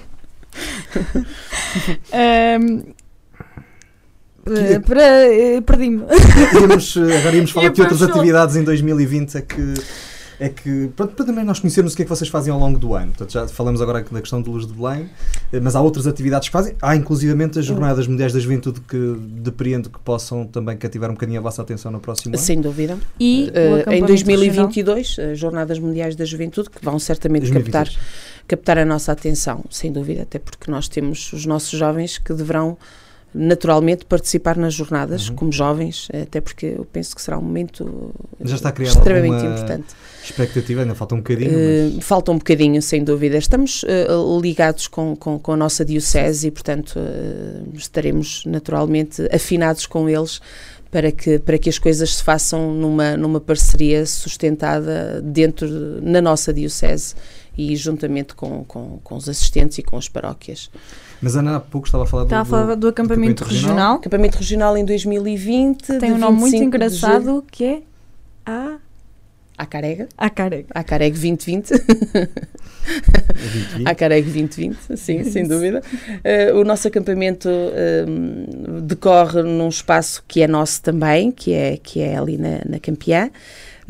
[2.12, 2.82] Ahm,
[4.46, 6.04] eh, para, eh, Perdi-me.
[6.60, 9.74] Íamos, eh, agora íamos falar E que outras atividades em 2020 é que.
[10.42, 12.78] É que, pronto, para também nós conhecermos o que é que vocês fazem ao longo
[12.78, 13.08] do ano.
[13.08, 15.10] Portanto, já falamos agora da questão de Luz de Belém,
[15.60, 16.74] mas há outras atividades que fazem.
[16.80, 21.40] Há inclusivamente as Jornadas Mundiais da Juventude que depreendo que possam também cativar um bocadinho
[21.40, 22.42] a vossa atenção no próximo ano.
[22.42, 22.96] Sem dúvida.
[23.20, 27.98] E Eh, em acampamento 2022, as Jornadas Mundiais da Juventude, que vão certamente captar 2022.
[28.48, 32.78] captar a nossa atenção, sem dúvida, até porque nós temos os nossos jovens que deverão
[33.32, 35.36] naturalmente participar nas jornadas Uhum.
[35.36, 39.94] como jovens, até porque eu penso que será um momento Já está criada extremamente importante.
[40.24, 41.52] expectativa, ainda falta um bocadinho,
[41.94, 43.36] mas falta um bocadinho, sem dúvida.
[43.38, 44.06] Estamos eh,
[44.40, 50.40] ligados com, com, com a nossa Diocese e, portanto, eh, estaremos naturalmente afinados com eles
[50.90, 56.20] para que, para que as coisas se façam numa, numa parceria sustentada dentro, de- na
[56.20, 57.14] nossa Diocese
[57.56, 60.68] e juntamente com, com, com os assistentes e com as paróquias.
[61.22, 63.96] Mas Ana há pouco estava a falar do, Estava a falar do acampamento regional.
[63.96, 65.98] Acampamento regional em 2020.
[65.98, 67.82] Tem um nome muito 25 de julho engraçado que é
[68.46, 68.76] a
[69.58, 70.08] À Carega.
[70.16, 70.66] a carega.
[70.74, 71.68] À Carega 2020.
[71.68, 73.86] 2020.
[73.86, 75.82] À Careg 2020, sim, sem dúvida.
[76.24, 78.06] Eh, o nosso acampamento eh,
[78.82, 83.30] decorre num espaço que é nosso também, que é, que é ali na, na Campeã.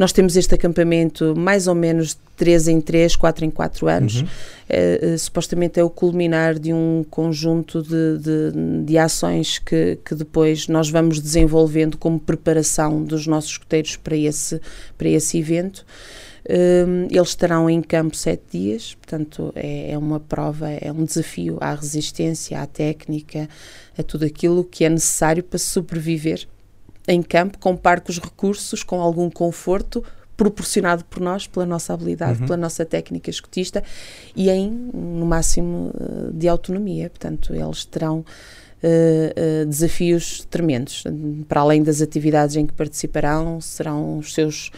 [0.01, 4.23] Nós temos este acampamento mais ou menos de 3 em 3, 4 em 4 anos.
[4.23, 4.29] Uhum.
[4.67, 10.69] Eh, supostamente é o culminar de um conjunto de, de, de ações que, que depois
[10.69, 14.59] nós vamos desenvolvendo como preparação dos nossos escoteiros para esse,
[14.97, 15.85] para esse evento.
[16.49, 21.59] Um, eles estarão em campo sete dias, portanto é, é uma prova, é um desafio
[21.61, 23.51] à resistência, à técnica,
[23.99, 26.49] a tudo aquilo que é necessário para sobreviver
[27.13, 30.03] em campo, com parcos recursos, com algum conforto
[30.37, 32.47] proporcionado por nós, pela nossa habilidade, Uhum.
[32.47, 33.83] pela nossa técnica escotista
[34.35, 37.11] e em, no máximo, eh, de autonomia.
[37.11, 38.25] Portanto, eles terão
[38.83, 41.05] uh, uh, desafios tremendos.
[41.49, 44.71] Para além das atividades em que participarão, serão os seus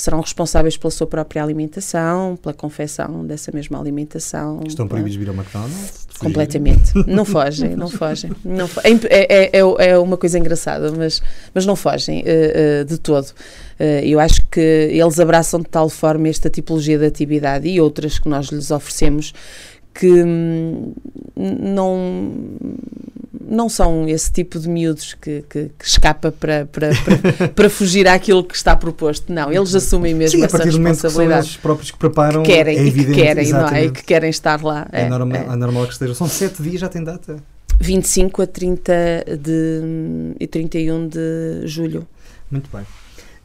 [0.00, 4.60] serão responsáveis pela sua própria alimentação, pela confecção dessa mesma alimentação.
[4.66, 6.08] Estão proibidos de vir ao McDonald's?
[6.18, 6.92] Completamente.
[7.06, 8.30] não fogem, não fogem.
[8.42, 11.22] Não fo é, é, é, é, uma coisa engraçada, mas,
[11.54, 13.28] mas não fogem uh, de todo.
[14.02, 18.28] Eu acho que eles abraçam de tal forma esta tipologia de atividade e outras que
[18.28, 19.32] nós lhes oferecemos
[19.94, 20.94] que hum,
[21.36, 22.58] não
[23.50, 28.06] não são esse tipo de miúdos que, que, que escapa para, para, para, para, fugir
[28.06, 29.32] àquilo que está proposto.
[29.32, 31.46] Não, eles assumem mesmo Sim, essa responsabilidade.
[31.46, 33.84] Que os próprios que preparam, que querem, é evidente, que querem, não é?
[33.86, 34.86] E que querem estar lá.
[34.92, 35.52] É, é, normal, é.
[35.52, 36.14] é normal que estejam.
[36.14, 37.42] São sete dias, já tem data?
[37.80, 38.92] 25 a 30
[39.42, 42.06] de, e 31 de julho.
[42.48, 42.86] Muito bem.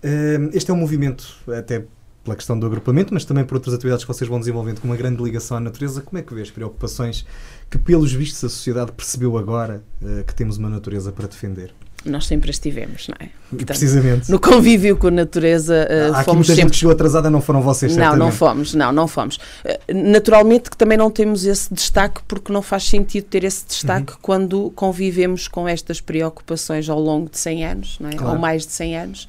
[0.03, 1.83] Hum, este é um movimento, até
[2.25, 4.97] pela questão do agrupamento, mas também por outras atividades que vocês vão desenvolvendo com uma
[4.97, 6.01] grande ligação à natureza.
[6.01, 7.25] Como é que vê as preocupações
[7.69, 11.71] que, pelos vistos, a sociedade percebeu agora uh, que temos uma natureza para defender?
[12.03, 13.29] Nós sempre as tivemos, não é?
[13.49, 14.31] Portanto, Precisamente.
[14.31, 16.61] No convívio com a natureza uh, Há aqui fomos muita sempre...
[16.61, 18.25] gente que chegou atrasada, não foram vocês, Não, certamente.
[18.25, 19.37] não fomos, não, não fomos.
[19.37, 24.13] Uh, naturalmente que também não temos esse destaque porque não faz sentido ter esse destaque
[24.13, 24.19] uhum.
[24.21, 28.13] quando convivemos com estas preocupações ao longo de 100 anos, não é?
[28.13, 28.33] Claro.
[28.33, 29.27] Ou mais de 100 anos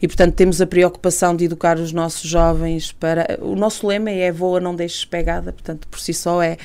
[0.00, 3.38] e, portanto, temos a preocupação de educar os nossos jovens para.
[3.40, 6.56] O nosso lema é voa, não deixes pegada, portanto, por si só é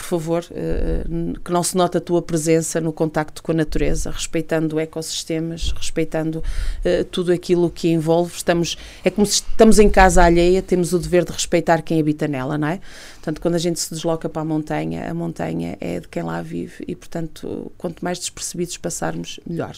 [0.00, 4.10] por favor, uh, que não se note a tua presença no contacto com a natureza,
[4.10, 8.34] respeitando ecossistemas, respeitando uh, tudo aquilo que envolve.
[8.34, 12.26] Estamos, é como se estamos em casa alheia, temos o dever de respeitar quem habita
[12.26, 12.80] nela, não é?
[13.20, 16.40] Portanto, quando a gente se desloca para a montanha, a montanha é de quem lá
[16.40, 19.76] vive e, portanto, quanto mais despercebidos passarmos, melhor.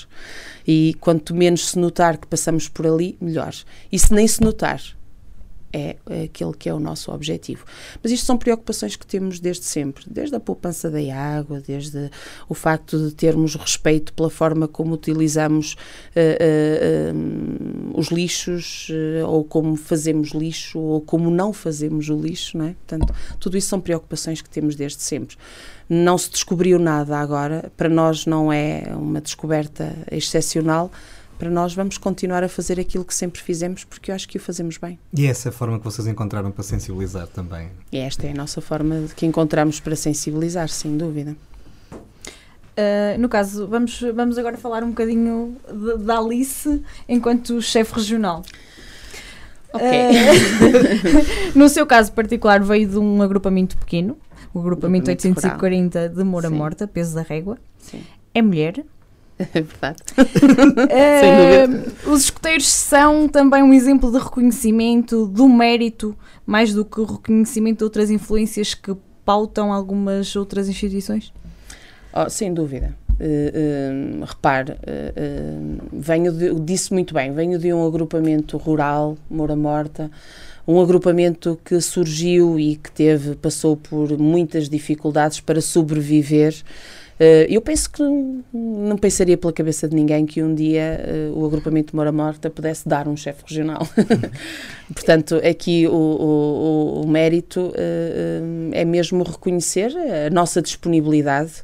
[0.65, 3.53] E quanto menos se notar que passamos por ali, melhor.
[3.91, 4.81] E se nem se notar,
[5.73, 7.65] é, é aquele que é o nosso objetivo.
[8.03, 12.11] Mas isto são preocupações que temos desde sempre, desde a poupança da água, desde
[12.49, 15.77] o facto de termos respeito pela forma como utilizamos
[16.15, 18.89] uh, uh, uh, os lixos,
[19.27, 22.75] ou como fazemos lixo, ou como não fazemos o lixo, não é?
[22.87, 25.37] Portanto, tudo isso são preocupações que temos desde sempre.
[25.89, 30.91] Não se descobriu nada agora, para nós não é uma descoberta excepcional,
[31.43, 34.41] para nós vamos continuar a fazer aquilo que sempre fizemos porque eu acho que o
[34.41, 34.97] fazemos bem.
[35.13, 37.69] E é essa a forma que vocês encontraram para sensibilizar também?
[37.91, 41.35] E esta é a nossa forma que encontramos para sensibilizar, sem dúvida.
[41.93, 45.57] Uh, no caso, vamos, vamos agora falar um bocadinho
[46.05, 48.45] da Alice enquanto chefe regional.
[49.73, 49.85] Ok.
[49.85, 54.17] Uh, no seu caso particular, veio de um agrupamento pequeno,
[54.55, 56.55] o agrupamento 840 de Moura Sim.
[56.55, 57.59] Morta, peso da régua.
[57.79, 58.01] Sim.
[58.33, 58.85] É mulher,
[59.55, 59.99] é verdade.
[62.07, 66.17] uh, os escuteiros são também um exemplo de reconhecimento do mérito,
[66.47, 71.33] mais do que o reconhecimento de outras influências que pautam algumas outras instituições?
[72.13, 72.95] Oh, sem dúvida.
[73.13, 79.55] Uh, uh, repare, uh, venho de, disse muito bem, venho de um agrupamento rural, Moura
[79.55, 80.11] Morta,
[80.67, 86.55] um agrupamento que surgiu e que teve, passou por muitas dificuldades para sobreviver
[87.21, 88.03] Uh, eu penso que
[88.53, 91.01] não pensaria pela cabeça de ninguém que um dia
[91.33, 93.87] uh, o agrupamento de Mora Morta pudesse dar um chefe regional.
[94.93, 99.93] Portanto, aqui o, o, o mérito uh, é mesmo reconhecer
[100.27, 101.63] a nossa disponibilidade,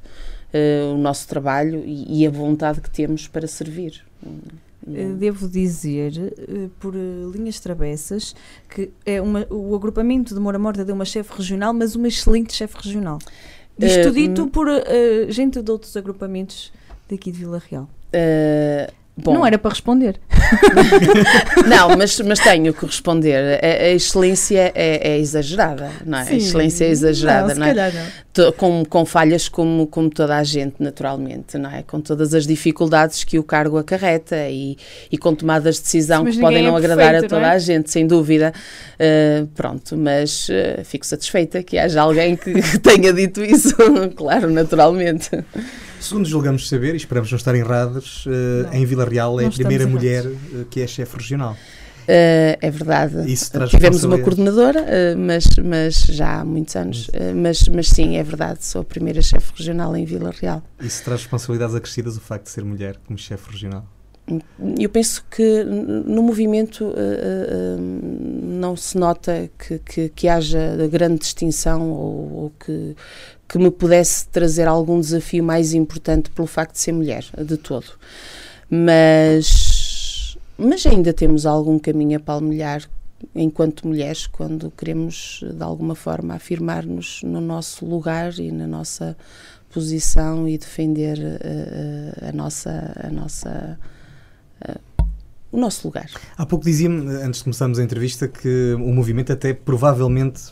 [0.94, 4.03] o nosso trabalho e, e, a vontade que temos para servir.
[5.18, 6.12] Devo dizer,
[6.80, 8.34] por linhas travessas,
[8.70, 12.55] que é uma, o agrupamento de Mora Morta deu uma chefe regional, mas uma excelente
[12.55, 13.18] chefe regional.
[13.79, 14.81] Isto uh, dito por uh,
[15.31, 16.72] gente de outros agrupamentos
[17.09, 17.89] daqui de Vila Real.
[18.09, 18.93] Uh,
[19.23, 19.35] bom.
[19.35, 20.21] Não era para responder.
[21.66, 23.61] não, mas, mas tenho que responder.
[23.62, 26.25] A, a excelência é, é, exagerada, não é?
[26.25, 27.93] Sim, a excelência é exagerada, não, não é?
[27.93, 28.53] Não.
[28.53, 31.83] Com, com falhas como, como toda a gente, naturalmente, não é?
[31.83, 34.77] Com todas as dificuldades que o cargo acarreta e,
[35.11, 37.51] e com tomadas de decisão mas que podem não é agradar a toda é?
[37.51, 38.53] a gente, sem dúvida.
[38.95, 43.75] Uh, pronto, mas uh, fico satisfeita que haja alguém que tenha dito isso,
[44.14, 45.31] claro, naturalmente.
[46.01, 49.86] Segundo julgamos saber, e esperamos não estar errados, uh, em Vila Real é a primeira
[49.86, 51.57] mulher uh, que é chefe regional.
[52.09, 53.16] Uh, é verdade.
[53.68, 57.09] Tivemos uma coordenadora, uh, mas, mas já há muitos anos.
[57.09, 60.62] Uh, mas, mas sim, é verdade, sou a primeira chefe regional em Vila Real.
[60.80, 63.84] Isso traz responsabilidades acrescidas o facto de ser mulher como chefe regional?
[64.78, 66.94] Eu penso que no movimento
[68.42, 72.94] não se nota que, que, que haja grande distinção ou, ou que,
[73.49, 77.86] que me pudesse trazer algum desafio mais importante pelo facto de ser mulher, de todo.
[78.70, 82.82] Mas, mas ainda temos algum caminho a palmilhar
[83.34, 89.16] enquanto mulheres quando queremos de alguma forma afirmar-nos no nosso lugar e na nossa
[89.70, 93.78] posição e defender uh, a nossa, a nossa
[94.68, 94.88] uh,
[95.51, 96.07] o nosso lugar.
[96.36, 100.42] Há pouco dizia-me, antes de começarmos a entrevista, que o movimento até provavelmente,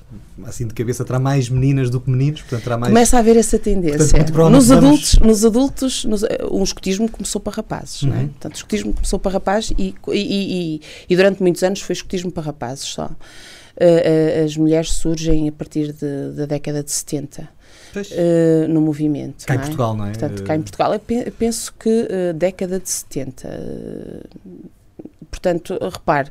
[0.44, 2.92] assim de cabeça, terá mais meninas do que meninos, portanto terá mais...
[2.92, 3.98] Começa a haver essa tendência.
[3.98, 8.08] Portanto, nos, adultos, nos adultos, nos, o escotismo começou para rapazes, uhum.
[8.08, 8.20] não é?
[8.20, 8.28] Uhum.
[8.28, 10.80] Portanto, o escotismo começou para rapazes e, e, e,
[11.10, 13.10] e durante muitos anos foi escotismo para rapazes só.
[13.76, 17.42] Uh, as mulheres surgem a partir de, da década de 70
[17.94, 19.46] uh, no movimento.
[19.46, 19.60] Cá em é?
[19.60, 20.10] Portugal, não é?
[20.10, 23.48] Portanto, cá em Portugal, eu penso que uh, década de 70.
[25.46, 26.30] Portanto, repare,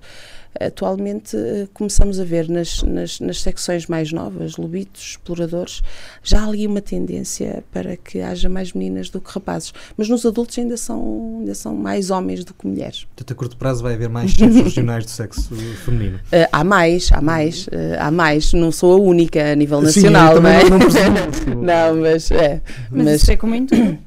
[0.59, 5.81] atualmente uh, começamos a ver nas, nas, nas, secções mais novas, lobitos, exploradores,
[6.23, 9.73] já há ali uma tendência para que haja mais meninas do que rapazes.
[9.97, 13.05] Mas nos adultos ainda são, ainda são mais homens do que mulheres.
[13.05, 16.17] Portanto, a curto prazo vai haver mais chefes regionais do sexo feminino?
[16.17, 18.53] Uh, há mais, há mais, uh, há mais.
[18.53, 20.63] Não sou a única a nível nacional, Sim, não é?
[20.63, 21.61] Não, não,
[21.95, 22.61] não, mas é.
[22.89, 23.97] Mas, mas isso é como em tudo.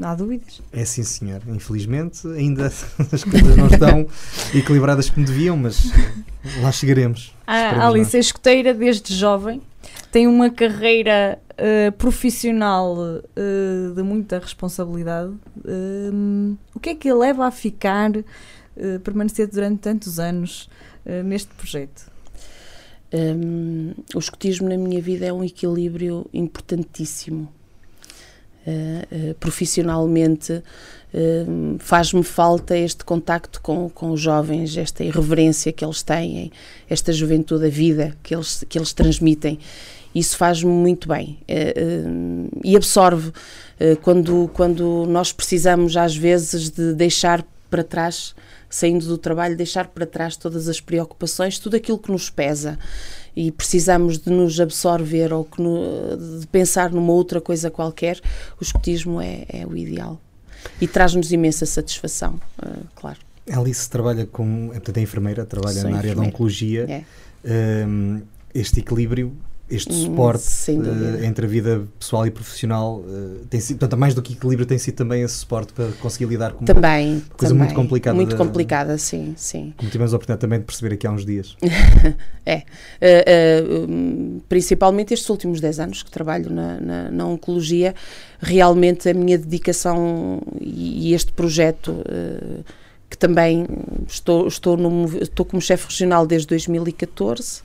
[0.00, 0.62] Não há dúvidas.
[0.72, 1.42] É sim, senhor.
[1.46, 2.68] Infelizmente, ainda
[3.12, 4.06] as coisas não estão
[4.58, 5.92] equilibradas como deviam, mas
[6.62, 7.34] lá chegaremos.
[7.46, 9.60] A Alice é escoteira desde jovem,
[10.10, 15.34] tem uma carreira uh, profissional uh, de muita responsabilidade.
[15.58, 18.10] Uh, o que é que a leva a ficar,
[19.04, 20.70] permanecer durante tantos anos
[21.26, 22.10] neste projeto?
[23.12, 27.52] Um, o escotismo na minha vida é um equilíbrio importantíssimo
[28.66, 36.02] Uh, profissionalmente uh, faz-me falta este contacto com, com os jovens, esta irreverência que eles
[36.02, 36.52] têm,
[36.88, 39.58] esta juventude, a vida que eles, que eles transmitem.
[40.14, 41.38] Isso faz-me muito bem
[42.64, 43.30] e absorve
[44.02, 48.34] quando, quando nós precisamos, às vezes, de deixar para trás,
[48.68, 52.76] saindo do trabalho, deixar para trás todas as preocupações, tudo aquilo que nos pesa
[53.34, 58.20] e precisamos de nos absorver ou no, de pensar numa outra coisa qualquer,
[58.60, 60.20] o escotismo é, é o ideal.
[60.80, 63.18] E traz-nos imensa satisfação, uh, claro.
[63.50, 67.04] Alice trabalha com, é, portanto, é enfermeira, trabalha Sou na área da oncologia.
[67.44, 67.86] É.
[67.86, 68.22] Um,
[68.54, 69.32] este equilíbrio
[69.70, 74.14] este hum, suporte uh, entre a vida pessoal e profissional uh, tem sido, portanto, mais
[74.14, 77.54] do que equilíbrio, tem sido também esse suporte para conseguir lidar com também, uma coisa
[77.54, 77.58] também.
[77.58, 78.16] muito complicada.
[78.16, 79.72] Muito complicada, sim, sim.
[79.76, 81.56] Como tivemos a oportunidade também de perceber aqui há uns dias.
[82.44, 82.62] é.
[83.00, 87.94] Uh, principalmente estes últimos 10 anos que trabalho na, na, na oncologia,
[88.40, 92.02] realmente a minha dedicação e, e este projeto
[93.10, 93.66] que também
[94.08, 97.62] estou, estou, no, estou como chefe regional desde 2014 eh,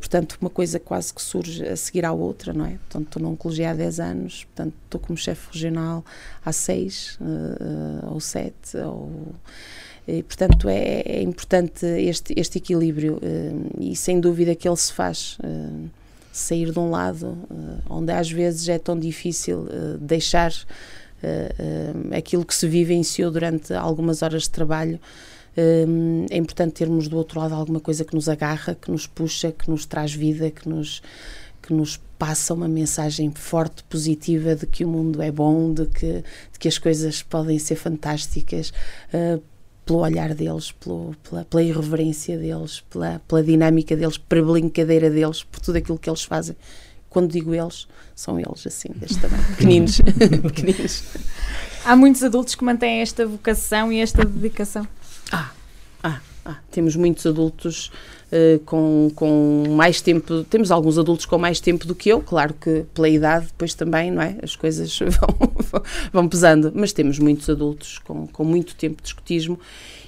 [0.00, 2.70] portanto, uma coisa quase que surge a seguir à outra, não é?
[2.70, 6.04] Portanto, estou na Oncologia há 10 anos, portanto, estou como chefe regional
[6.44, 9.10] há 6 uh, ou 7, ou...
[10.06, 13.20] E, portanto, é, é, importante este, este equilíbrio
[13.78, 15.36] e sem dúvida que ele se faz
[16.32, 17.36] sair de um lado
[17.90, 19.68] onde às vezes é tão difícil
[20.00, 20.50] deixar
[22.16, 24.98] aquilo que se vivenciou durante algumas horas de trabalho
[26.30, 29.68] é importante termos do outro lado alguma coisa que nos agarra, que nos puxa, que
[29.68, 31.02] nos traz vida, que nos,
[31.60, 36.24] que nos passa uma mensagem forte, positiva de que o mundo é bom, de que,
[36.52, 38.72] de que as coisas podem ser fantásticas.
[39.12, 39.42] Uh,
[39.84, 45.42] pelo olhar deles, pelo, pela, pela, irreverência deles, pela, pela dinâmica deles, pela brincadeira deles,
[45.42, 46.54] por tudo aquilo que eles fazem.
[47.08, 49.98] Quando digo eles, são eles assim, deste tamanho, pequeninos.
[50.42, 51.04] pequeninos.
[51.86, 54.86] Há muitos adultos que mantêm esta vocação e esta dedicação.
[55.30, 55.50] Ah,
[56.02, 56.56] ah, ah.
[56.70, 57.90] Temos muitos adultos
[58.32, 62.54] uh, com, com mais tempo, temos alguns adultos com mais tempo do que eu, claro
[62.54, 64.36] que pela idade depois também, não é?
[64.42, 69.58] As coisas vão, vão pesando, mas temos muitos adultos com, com muito tempo de escutismo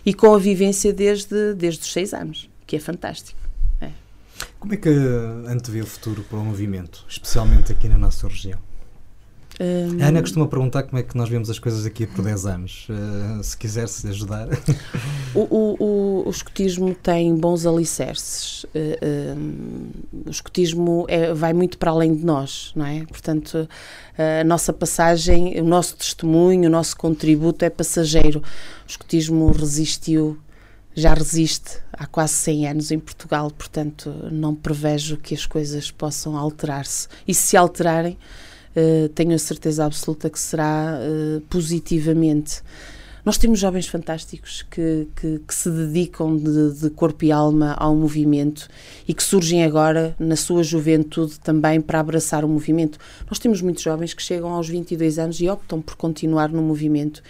[0.05, 3.39] e com a vivência desde, desde os seis anos, que é fantástico.
[3.81, 3.91] É.
[4.59, 8.70] Como é que antevê o futuro para o movimento, especialmente aqui na nossa região?
[9.61, 12.47] Um, a Ana costuma perguntar como é que nós vemos as coisas aqui por 10
[12.47, 12.89] anos.
[12.89, 14.49] Uh, se quiser-se ajudar.
[15.33, 18.65] O, o, o, o, escotismo tem bons alicerces.
[18.65, 19.91] Uh, um,
[20.27, 23.05] o escotismo é, vai muito para além de nós, não é?
[23.07, 23.69] Portanto,
[24.19, 28.41] a nossa passagem, o nosso testemunho, o nosso contributo é passageiro.
[28.41, 30.37] O escotismo resistiu
[30.95, 36.37] já resiste há quase 100 anos em Portugal, portanto, não prevejo que as coisas possam
[36.37, 37.07] alterar-se.
[37.27, 38.19] E se alterarem,
[38.77, 42.63] uh, tenho a certeza absoluta que será uh, positivamente.
[43.25, 47.95] Nós temos jovens fantásticos que, que, que se dedicam de, de, corpo e alma ao
[47.95, 48.67] movimento
[49.07, 52.99] e que surgem agora, na sua juventude, também para abraçar o movimento.
[53.29, 57.23] Nós temos muitos jovens que chegam aos 22 anos e optam por continuar no movimento.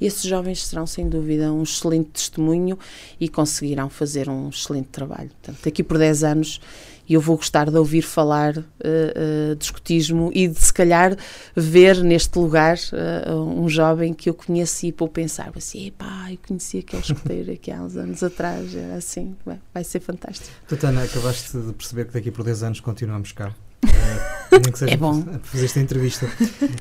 [0.00, 2.78] E esses jovens serão, sem dúvida, um excelente testemunho
[3.18, 5.30] e conseguirão fazer um excelente trabalho.
[5.42, 6.60] Portanto, daqui por 10 anos
[7.08, 11.16] e eu vou gostar de ouvir falar uh, uh, de escotismo e de se calhar
[11.56, 16.78] ver neste lugar uh, um jovem que eu conheci para pensar assim, epá, eu conheci
[16.78, 20.50] aquele escoteiro aqui há uns anos atrás, era assim, Bem, vai ser fantástico.
[20.66, 23.54] Tatana, acabaste de perceber que daqui por 10 anos continuamos cá.
[24.48, 25.22] Que é bom.
[25.42, 26.26] fazer esta entrevista.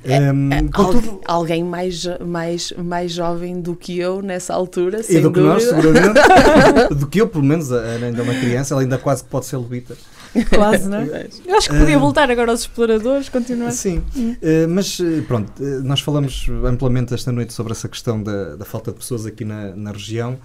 [0.04, 5.18] É, um, é, algu alguém mais, mais, mais jovem do que eu nessa altura, sem
[5.18, 5.54] e do que dúvida.
[5.54, 6.96] nós, seguramente.
[6.96, 9.58] do que eu, pelo menos, ainda é uma criança, ela ainda quase que pode ser
[9.58, 9.98] lobita.
[10.50, 11.28] Quase, não é?
[11.46, 13.72] Eu acho que podia voltar agora aos exploradores, continuar.
[13.72, 14.36] Sim, hum.
[14.42, 15.52] uh, mas pronto,
[15.84, 19.76] nós falamos amplamente esta noite sobre essa questão da, da falta de pessoas aqui na,
[19.76, 20.38] na região.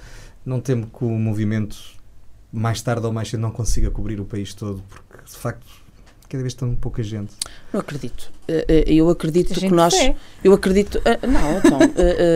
[0.45, 1.77] Não temo que o movimento
[2.53, 5.67] mais tarde ou mais cedo não consiga cobrir o país todo, porque de facto
[6.29, 7.35] cada vez tão pouca gente.
[7.73, 8.31] Não acredito.
[8.49, 9.95] Eh, eh, eu acredito que nós.
[10.43, 11.01] Eu acredito.
[11.05, 11.79] Eh, não, então,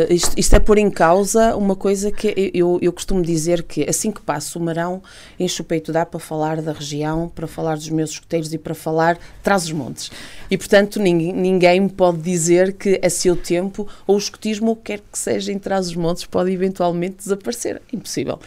[0.09, 4.13] isto, isto, é pôr em causa uma coisa que eu, eu costumo dizer que assim
[4.13, 5.03] que passo o Marão,
[5.39, 8.75] encho o peito dá para falar da região, para falar dos meus escuteiros e para
[8.75, 10.11] falar traz os montes.
[10.49, 15.01] E portanto ninguém, ninguém pode dizer que a seu tempo ou o escutismo, ou quer
[15.01, 17.83] que seja em trás os montes, pode eventualmente desaparecer.
[17.93, 18.39] Impossível.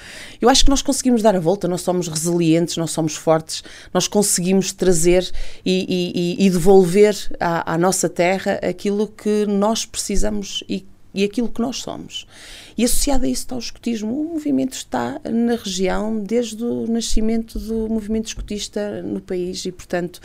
[0.42, 3.64] Eu acho que nós conseguimos dar a volta, nós somos resilientes, nós somos fortes,
[3.94, 5.30] nós conseguimos trazer
[5.66, 6.79] e, e, e devolver
[7.40, 12.28] à, à, nossa terra aquilo que nós precisamos e, e aquilo que nós somos.
[12.78, 14.22] E associado a isso está o escotismo.
[14.22, 20.22] O movimento está na região desde o nascimento do movimento escotista no país e, portanto,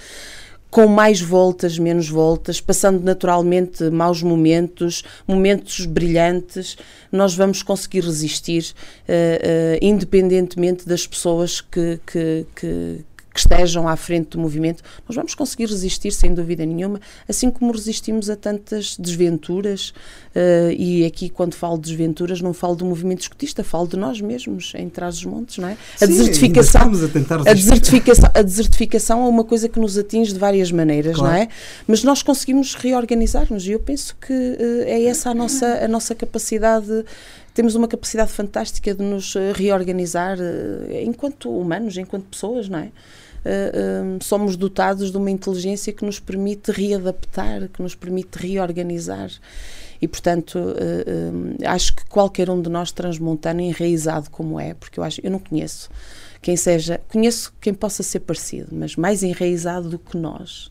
[0.74, 6.76] com mais voltas, menos voltas, passando naturalmente maus momentos, momentos brilhantes,
[7.12, 8.74] nós vamos conseguir resistir,
[9.09, 13.05] uh, uh, independentemente das pessoas que, que, que
[13.35, 17.72] que estejam à frente do movimento, nós vamos conseguir resistir sem dúvida nenhuma, assim como
[17.72, 19.93] resistimos a tantas desventuras.
[20.35, 24.20] Uh, e aqui, quando falo de desventuras, não falo do movimento escutista, falo de nós
[24.20, 25.76] mesmos em trás dos montes, não é?
[25.97, 30.39] Sim, a desertificação, a, a desertificação, a desertificação é uma coisa que nos atinge de
[30.39, 31.35] várias maneiras, claro.
[31.35, 31.49] não é?
[31.89, 36.14] Mas nós conseguimos reorganizar-nos e eu penso que uh, é essa a nossa a nossa
[36.14, 37.05] capacidade
[37.53, 40.37] temos uma capacidade fantástica de nos eh, reorganizar
[41.05, 42.91] enquanto humanos, enquanto pessoas, não é?
[43.45, 49.30] Uh, somos dotados de uma inteligência que nos permite readaptar, que nos permite reorganizar.
[50.01, 55.05] E, portanto, uh, acho que qualquer um de nós transmontano, enraizado como é, porque eu
[55.05, 55.88] acho, eu não conheço
[56.42, 60.70] quem seja, conheço quem possa ser parecido, mas mais enraizado do que nós,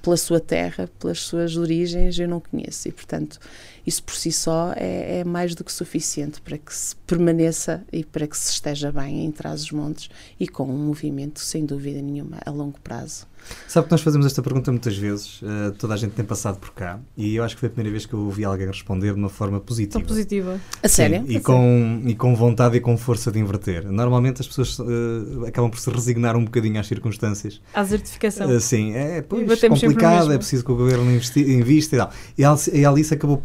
[0.00, 2.88] pela sua terra, pelas suas origens, eu não conheço.
[2.88, 3.38] E, portanto,
[3.86, 8.04] isso por si só é, é, mais do que suficiente para que se permaneça e
[8.04, 12.50] para que se esteja bem em Trás-os-Montes e com um movimento, sem dúvida nenhuma, a
[12.50, 13.26] longo prazo.
[13.68, 16.70] Sabe que nós fazemos esta pergunta muitas vezes, uh, toda a gente tem passado por
[16.72, 19.18] cá, e eu acho que foi a primeira vez que eu ouvi alguém responder de
[19.18, 19.98] uma forma positiva.
[19.98, 20.60] Tão positiva.
[20.82, 21.24] A sério?
[21.26, 22.08] e, a com, sério?
[22.10, 23.90] e com vontade e com força de inverter.
[23.90, 27.60] Normalmente as pessoas uh, acabam por se resignar um bocadinho às circunstâncias.
[27.72, 28.48] À certificação.
[28.48, 32.12] Uh, sim, é pois, complicado, é preciso que o governo invista e tal.
[32.38, 33.42] E a Alice acabou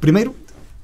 [0.00, 0.34] primeiro,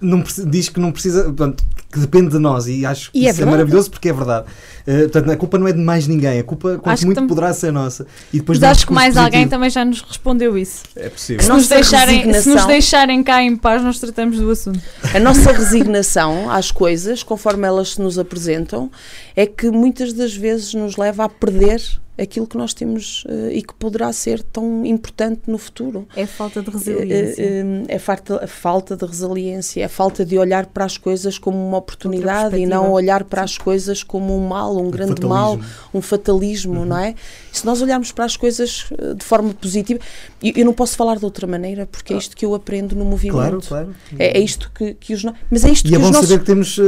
[0.01, 3.30] não, diz que não precisa, portanto, que depende de nós e acho que e é
[3.30, 4.47] isso é, é, maravilhoso porque é verdade.
[4.86, 7.72] Uh, portanto, a culpa não é de mais ninguém, a culpa, quanto muito, poderá ser
[7.72, 8.07] nossa.
[8.32, 9.24] E depois Mas acho que mais positivo.
[9.24, 10.82] alguém também já nos respondeu isso.
[10.95, 11.43] É possível.
[11.43, 14.80] Se nos, deixarem, se nos deixarem cá em paz, nós tratamos do assunto.
[15.14, 18.91] A nossa resignação às coisas, conforme elas se nos apresentam,
[19.34, 21.80] é que muitas das vezes nos leva a perder
[22.18, 26.07] aquilo que nós temos uh, e que poderá ser tão importante no futuro.
[26.16, 27.45] É falta de resiliência.
[27.45, 30.99] Uh, uh, é falta, a falta de resiliência, é a falta de olhar para as
[30.99, 35.20] coisas como uma oportunidade e não olhar para as coisas como um mal, um, grande
[35.22, 35.29] fatalismo.
[35.29, 35.61] mal,
[35.95, 36.87] um fatalismo, uhum.
[36.87, 37.14] não é?
[37.59, 40.01] se nós olharmos para as coisas de forma positiva,
[40.43, 42.18] eu, eu, não posso falar de outra maneira, porque é ah.
[42.18, 43.37] isto que eu aprendo no movimento.
[43.37, 43.95] Claro, claro.
[44.18, 46.39] É, é isto que, que os mas é isto e que é os nossos, que
[46.39, 46.79] temos,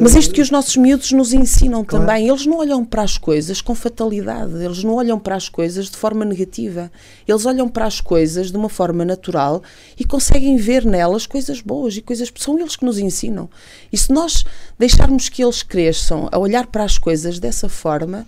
[0.00, 2.04] mas é isto que os nossos miúdos nos ensinam claro.
[2.04, 2.28] também.
[2.28, 5.96] Eles não olham para as coisas com fatalidade, eles não olham para as coisas de
[5.96, 6.90] forma negativa.
[7.26, 9.62] Eles olham para as coisas de uma forma natural
[9.98, 12.30] e conseguem ver nelas coisas boas e coisas.
[12.36, 13.48] São eles que nos ensinam.
[13.92, 14.37] E se nós
[14.78, 18.26] deixarmos que eles cresçam a olhar para as coisas dessa forma,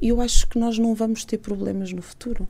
[0.00, 2.46] eu acho que nós não vamos ter problemas no futuro.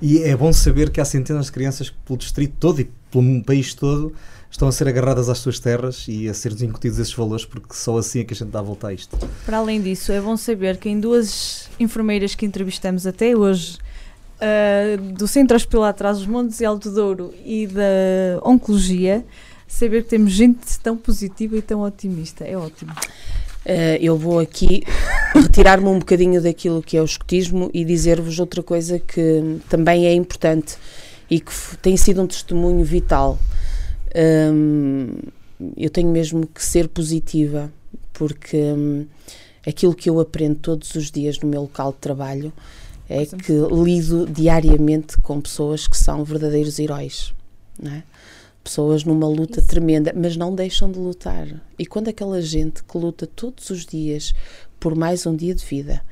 [0.00, 3.74] E é bom saber que há centenas de crianças pelo distrito todo e pelo país
[3.74, 4.12] todo
[4.50, 7.98] estão a ser agarradas às suas terras e a ser incutidos esses valores, porque só
[7.98, 9.16] assim é que a gente dá a volta a isto.
[9.44, 13.78] Para além disso, é bom saber que em duas enfermeiras que entrevistamos até hoje,
[14.40, 19.24] uh, do Centro Hospitalar Trás os Montes e Alto Douro e da Oncologia,
[19.68, 22.44] saber que temos gente tão positiva e tão otimista.
[22.44, 22.92] É ótimo.
[22.92, 24.82] Uh, eu vou aqui
[25.34, 30.14] retirar-me um bocadinho daquilo que é o escotismo e dizer-vos outra coisa que também é
[30.14, 30.76] importante
[31.30, 31.52] e que
[31.82, 33.38] tem sido um testemunho vital.
[34.16, 35.10] Um,
[35.76, 37.70] eu tenho mesmo que ser positiva,
[38.12, 39.06] porque um,
[39.66, 42.52] aquilo que eu aprendo todos os dias no meu local de trabalho
[43.08, 43.52] é que
[43.84, 47.32] lido diariamente com pessoas que são verdadeiros heróis,
[47.80, 48.02] não é?
[48.68, 49.68] Pessoas numa luta Isso.
[49.68, 51.48] tremenda, mas não deixam de lutar.
[51.78, 54.34] E quando aquela gente que luta todos os dias
[54.78, 56.02] por mais um dia de vida,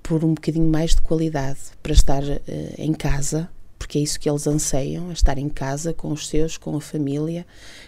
[0.00, 2.38] por um bocadinho mais de qualidade, para estar uh,
[2.78, 6.76] em casa, porque é isso que eles anseiam, estar em casa com os seus, com
[6.76, 7.44] a família,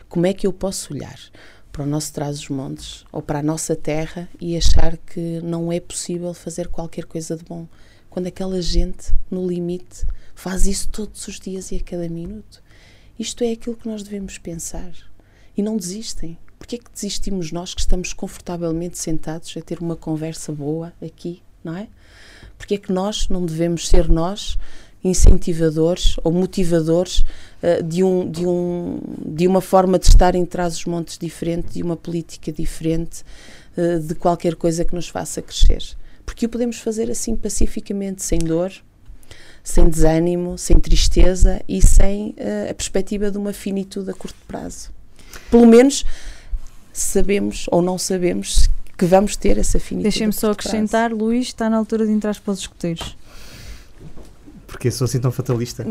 [0.08, 1.18] como é que eu posso olhar
[1.70, 6.34] para o nosso Trás-os-Montes ou para a nossa terra e achar que não é possível
[6.34, 7.68] fazer qualquer coisa de bom?
[8.10, 12.61] Quando aquela gente, no limite, faz isso todos os dias e a cada minuto.
[13.22, 14.90] Isto é aquilo que nós devemos pensar.
[15.56, 16.36] E não desistem.
[16.58, 21.40] Porquê é que desistimos nós que estamos confortavelmente sentados a ter uma conversa boa aqui,
[21.62, 21.86] não é?
[22.58, 24.58] Porquê é que nós não devemos ser nós
[25.04, 27.20] incentivadores ou motivadores
[27.62, 31.74] uh, de, um, de, um, de uma forma de estar em trás os montes diferente,
[31.74, 33.22] de uma política diferente,
[33.76, 35.96] uh, de qualquer coisa que nos faça crescer?
[36.26, 38.72] Porque o podemos fazer assim pacificamente, sem dor,
[39.62, 44.90] sem desânimo, sem tristeza e sem uh, a perspectiva de uma finitude a curto prazo.
[45.50, 46.04] Pelo menos
[46.92, 50.02] sabemos ou não sabemos que vamos ter essa finitude.
[50.02, 51.24] Deixem-me só acrescentar, prazo.
[51.24, 53.16] Luís, está na altura de entrar para os escuteiros.
[54.66, 55.86] Porque sou assim tão fatalista?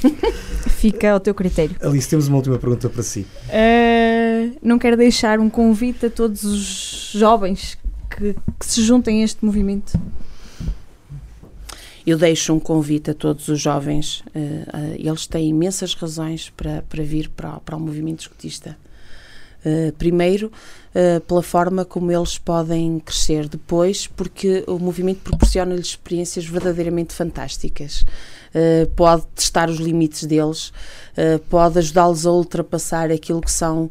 [0.76, 1.76] Fica ao teu critério.
[1.80, 3.26] Alice, temos uma última pergunta para si.
[3.48, 7.78] Uh, não quero deixar um convite a todos os jovens
[8.10, 9.98] que, que se juntem a este movimento
[12.06, 16.82] eu deixo um convite a todos os jovens, uh, uh, eles têm imensas razões para,
[16.88, 18.76] para vir para, para o movimento escutista.
[19.64, 20.50] Uh, primeiro,
[21.28, 28.04] pela forma como eles podem crescer, depois, porque o movimento proporciona-lhes experiências verdadeiramente fantásticas.
[28.96, 30.72] pode testar os limites deles,
[31.48, 33.88] pode ajudá-los a ultrapassar aquilo que são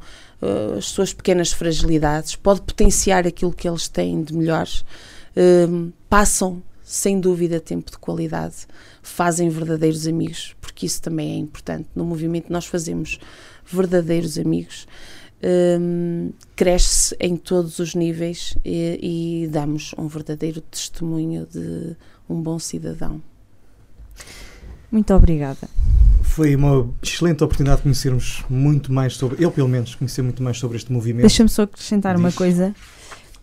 [0.78, 4.68] as suas pequenas fragilidades, pode potenciar aquilo que eles têm de melhor.
[6.10, 8.66] passam sem dúvida, tempo de qualidade,
[9.04, 11.88] fazem verdadeiros amigos, porque isso também é importante.
[11.94, 13.20] No movimento, nós fazemos
[13.64, 14.88] verdadeiros amigos,
[15.80, 21.96] um, cresce em todos os níveis e, e damos um verdadeiro testemunho de
[22.28, 23.22] um bom cidadão.
[24.92, 25.70] Muito obrigada.
[26.24, 30.58] Foi uma excelente oportunidade de conhecermos muito mais sobre, eu pelo menos, conhecer muito mais
[30.58, 31.22] sobre este movimento.
[31.22, 32.24] Deixa-me só acrescentar Diz.
[32.24, 32.74] uma coisa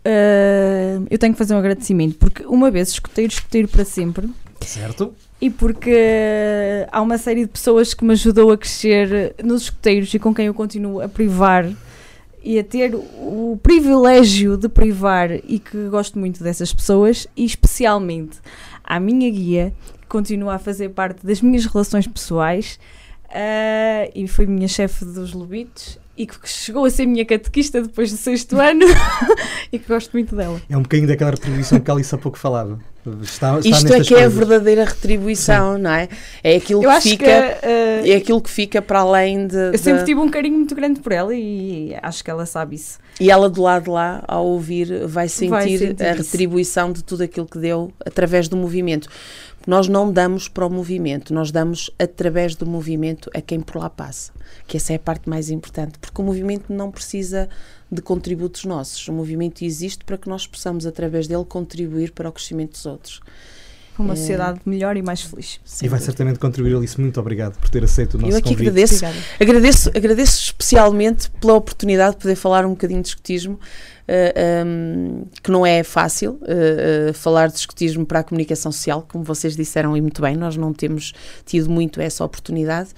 [0.06, 4.28] uh, eu tenho que fazer um agradecimento, porque uma vez escutei o escuteiro para sempre.
[4.60, 5.14] Certo.
[5.40, 10.18] E porque há uma série de pessoas que me ajudou a crescer nos escuteiros e
[10.18, 11.70] com quem eu continuo a privar
[12.42, 18.38] e a ter o privilégio de privar e que gosto muito dessas pessoas e especialmente
[18.82, 22.78] à minha guia que continua a fazer parte das minhas relações pessoais
[23.26, 28.10] uh, e foi minha chefe dos Lobitos e que chegou a ser minha catequista depois
[28.10, 28.86] do sexto ano
[29.72, 30.60] e que gosto muito dela.
[30.68, 32.78] É um bocadinho daquela retribuição que a Alice há pouco falava.
[33.22, 34.18] Está, está Isto é que coisas.
[34.18, 35.82] é a verdadeira retribuição, Sim.
[35.82, 36.08] não é?
[36.42, 39.56] É aquilo eu que fica, que, uh, é aquilo que fica para além de.
[39.56, 42.98] Eu sempre tive um carinho muito grande por ela e acho que ela sabe isso.
[43.20, 47.04] E ela do lado de lá, ao ouvir, vai sentir, vai sentir a retribuição de
[47.04, 49.08] tudo aquilo que deu através do movimento.
[49.66, 53.90] Nós não damos para o movimento, nós damos através do movimento a quem por lá
[53.90, 54.32] passa,
[54.66, 57.48] que essa é a parte mais importante, porque o movimento não precisa
[57.90, 59.06] de contributos nossos.
[59.08, 63.20] O movimento existe para que nós possamos, através dele, contribuir para o crescimento dos outros.
[63.98, 64.16] Uma é...
[64.16, 65.58] sociedade melhor e mais feliz.
[65.82, 67.00] E vai certamente contribuir, Alice.
[67.00, 68.68] Muito obrigado por ter aceito o nosso Eu aqui convite.
[68.68, 69.04] agradeço,
[69.40, 75.50] agradeço, agradeço especialmente pela oportunidade de poder falar um bocadinho de escutismo eh, um, que
[75.50, 79.96] não é fácil uh, uh, falar de escutismo para a comunicação social, como vocês disseram
[79.96, 81.12] e muito bem, nós não temos
[81.44, 82.90] tido muito essa oportunidade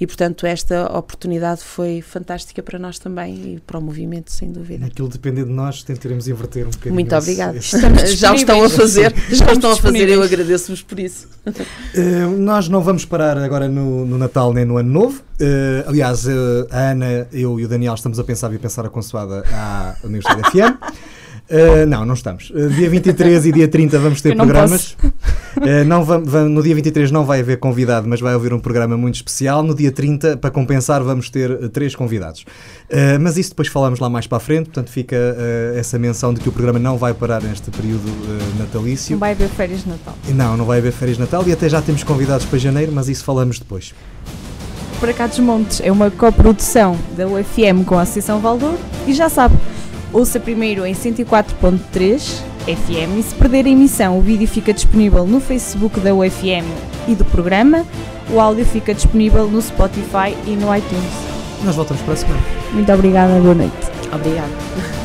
[0.00, 4.86] e, portanto, esta oportunidade foi fantástica para nós também e para o movimento, sem dúvida.
[4.86, 6.94] Aquilo depende de nós, tentaremos inverter um bocadinho.
[6.94, 7.60] Muito obrigada.
[7.60, 11.28] já o estão a fazer, já o estão a fazer, eu agradeço-vos por isso.
[12.38, 15.22] nós não vamos parar agora no, no Natal nem no Ano Novo.
[15.40, 18.86] Uh, aliás, uh, a Ana, eu e o Daniel estamos a pensar e a pensar
[18.86, 21.04] a consoada à Universidade FM.
[21.44, 22.50] Uh, não, não estamos.
[22.50, 24.92] Uh, dia 23 e dia 30 vamos ter não programas.
[24.92, 28.58] Uh, não vamos, vamos, no dia 23 não vai haver convidado, mas vai haver um
[28.58, 29.62] programa muito especial.
[29.62, 32.46] No dia 30, para compensar, vamos ter três convidados.
[33.20, 35.16] mas isso depois falamos lá mais para a frente, portanto fica
[35.76, 38.10] essa menção de que o programa não vai parar neste período
[38.58, 39.12] natalício.
[39.12, 40.14] Não vai haver férias de Natal.
[40.28, 43.08] Não, não vai haver férias de Natal e até já temos convidados para janeiro, mas
[43.08, 43.94] isso falamos depois.
[44.98, 49.28] Para cá dos Montes é uma coprodução da UFM com a Associação Valdouro e já
[49.28, 49.54] sabe,
[50.14, 55.40] ouça primeiro em 104.3 FM e se perder a emissão, o vídeo fica disponível no
[55.40, 56.64] Facebook da UFM
[57.08, 57.84] e do programa,
[58.30, 61.12] o áudio fica disponível no Spotify e no iTunes.
[61.64, 62.42] Nós voltamos para a semana.
[62.72, 63.74] Muito obrigada, boa noite.
[64.12, 65.03] Obrigada.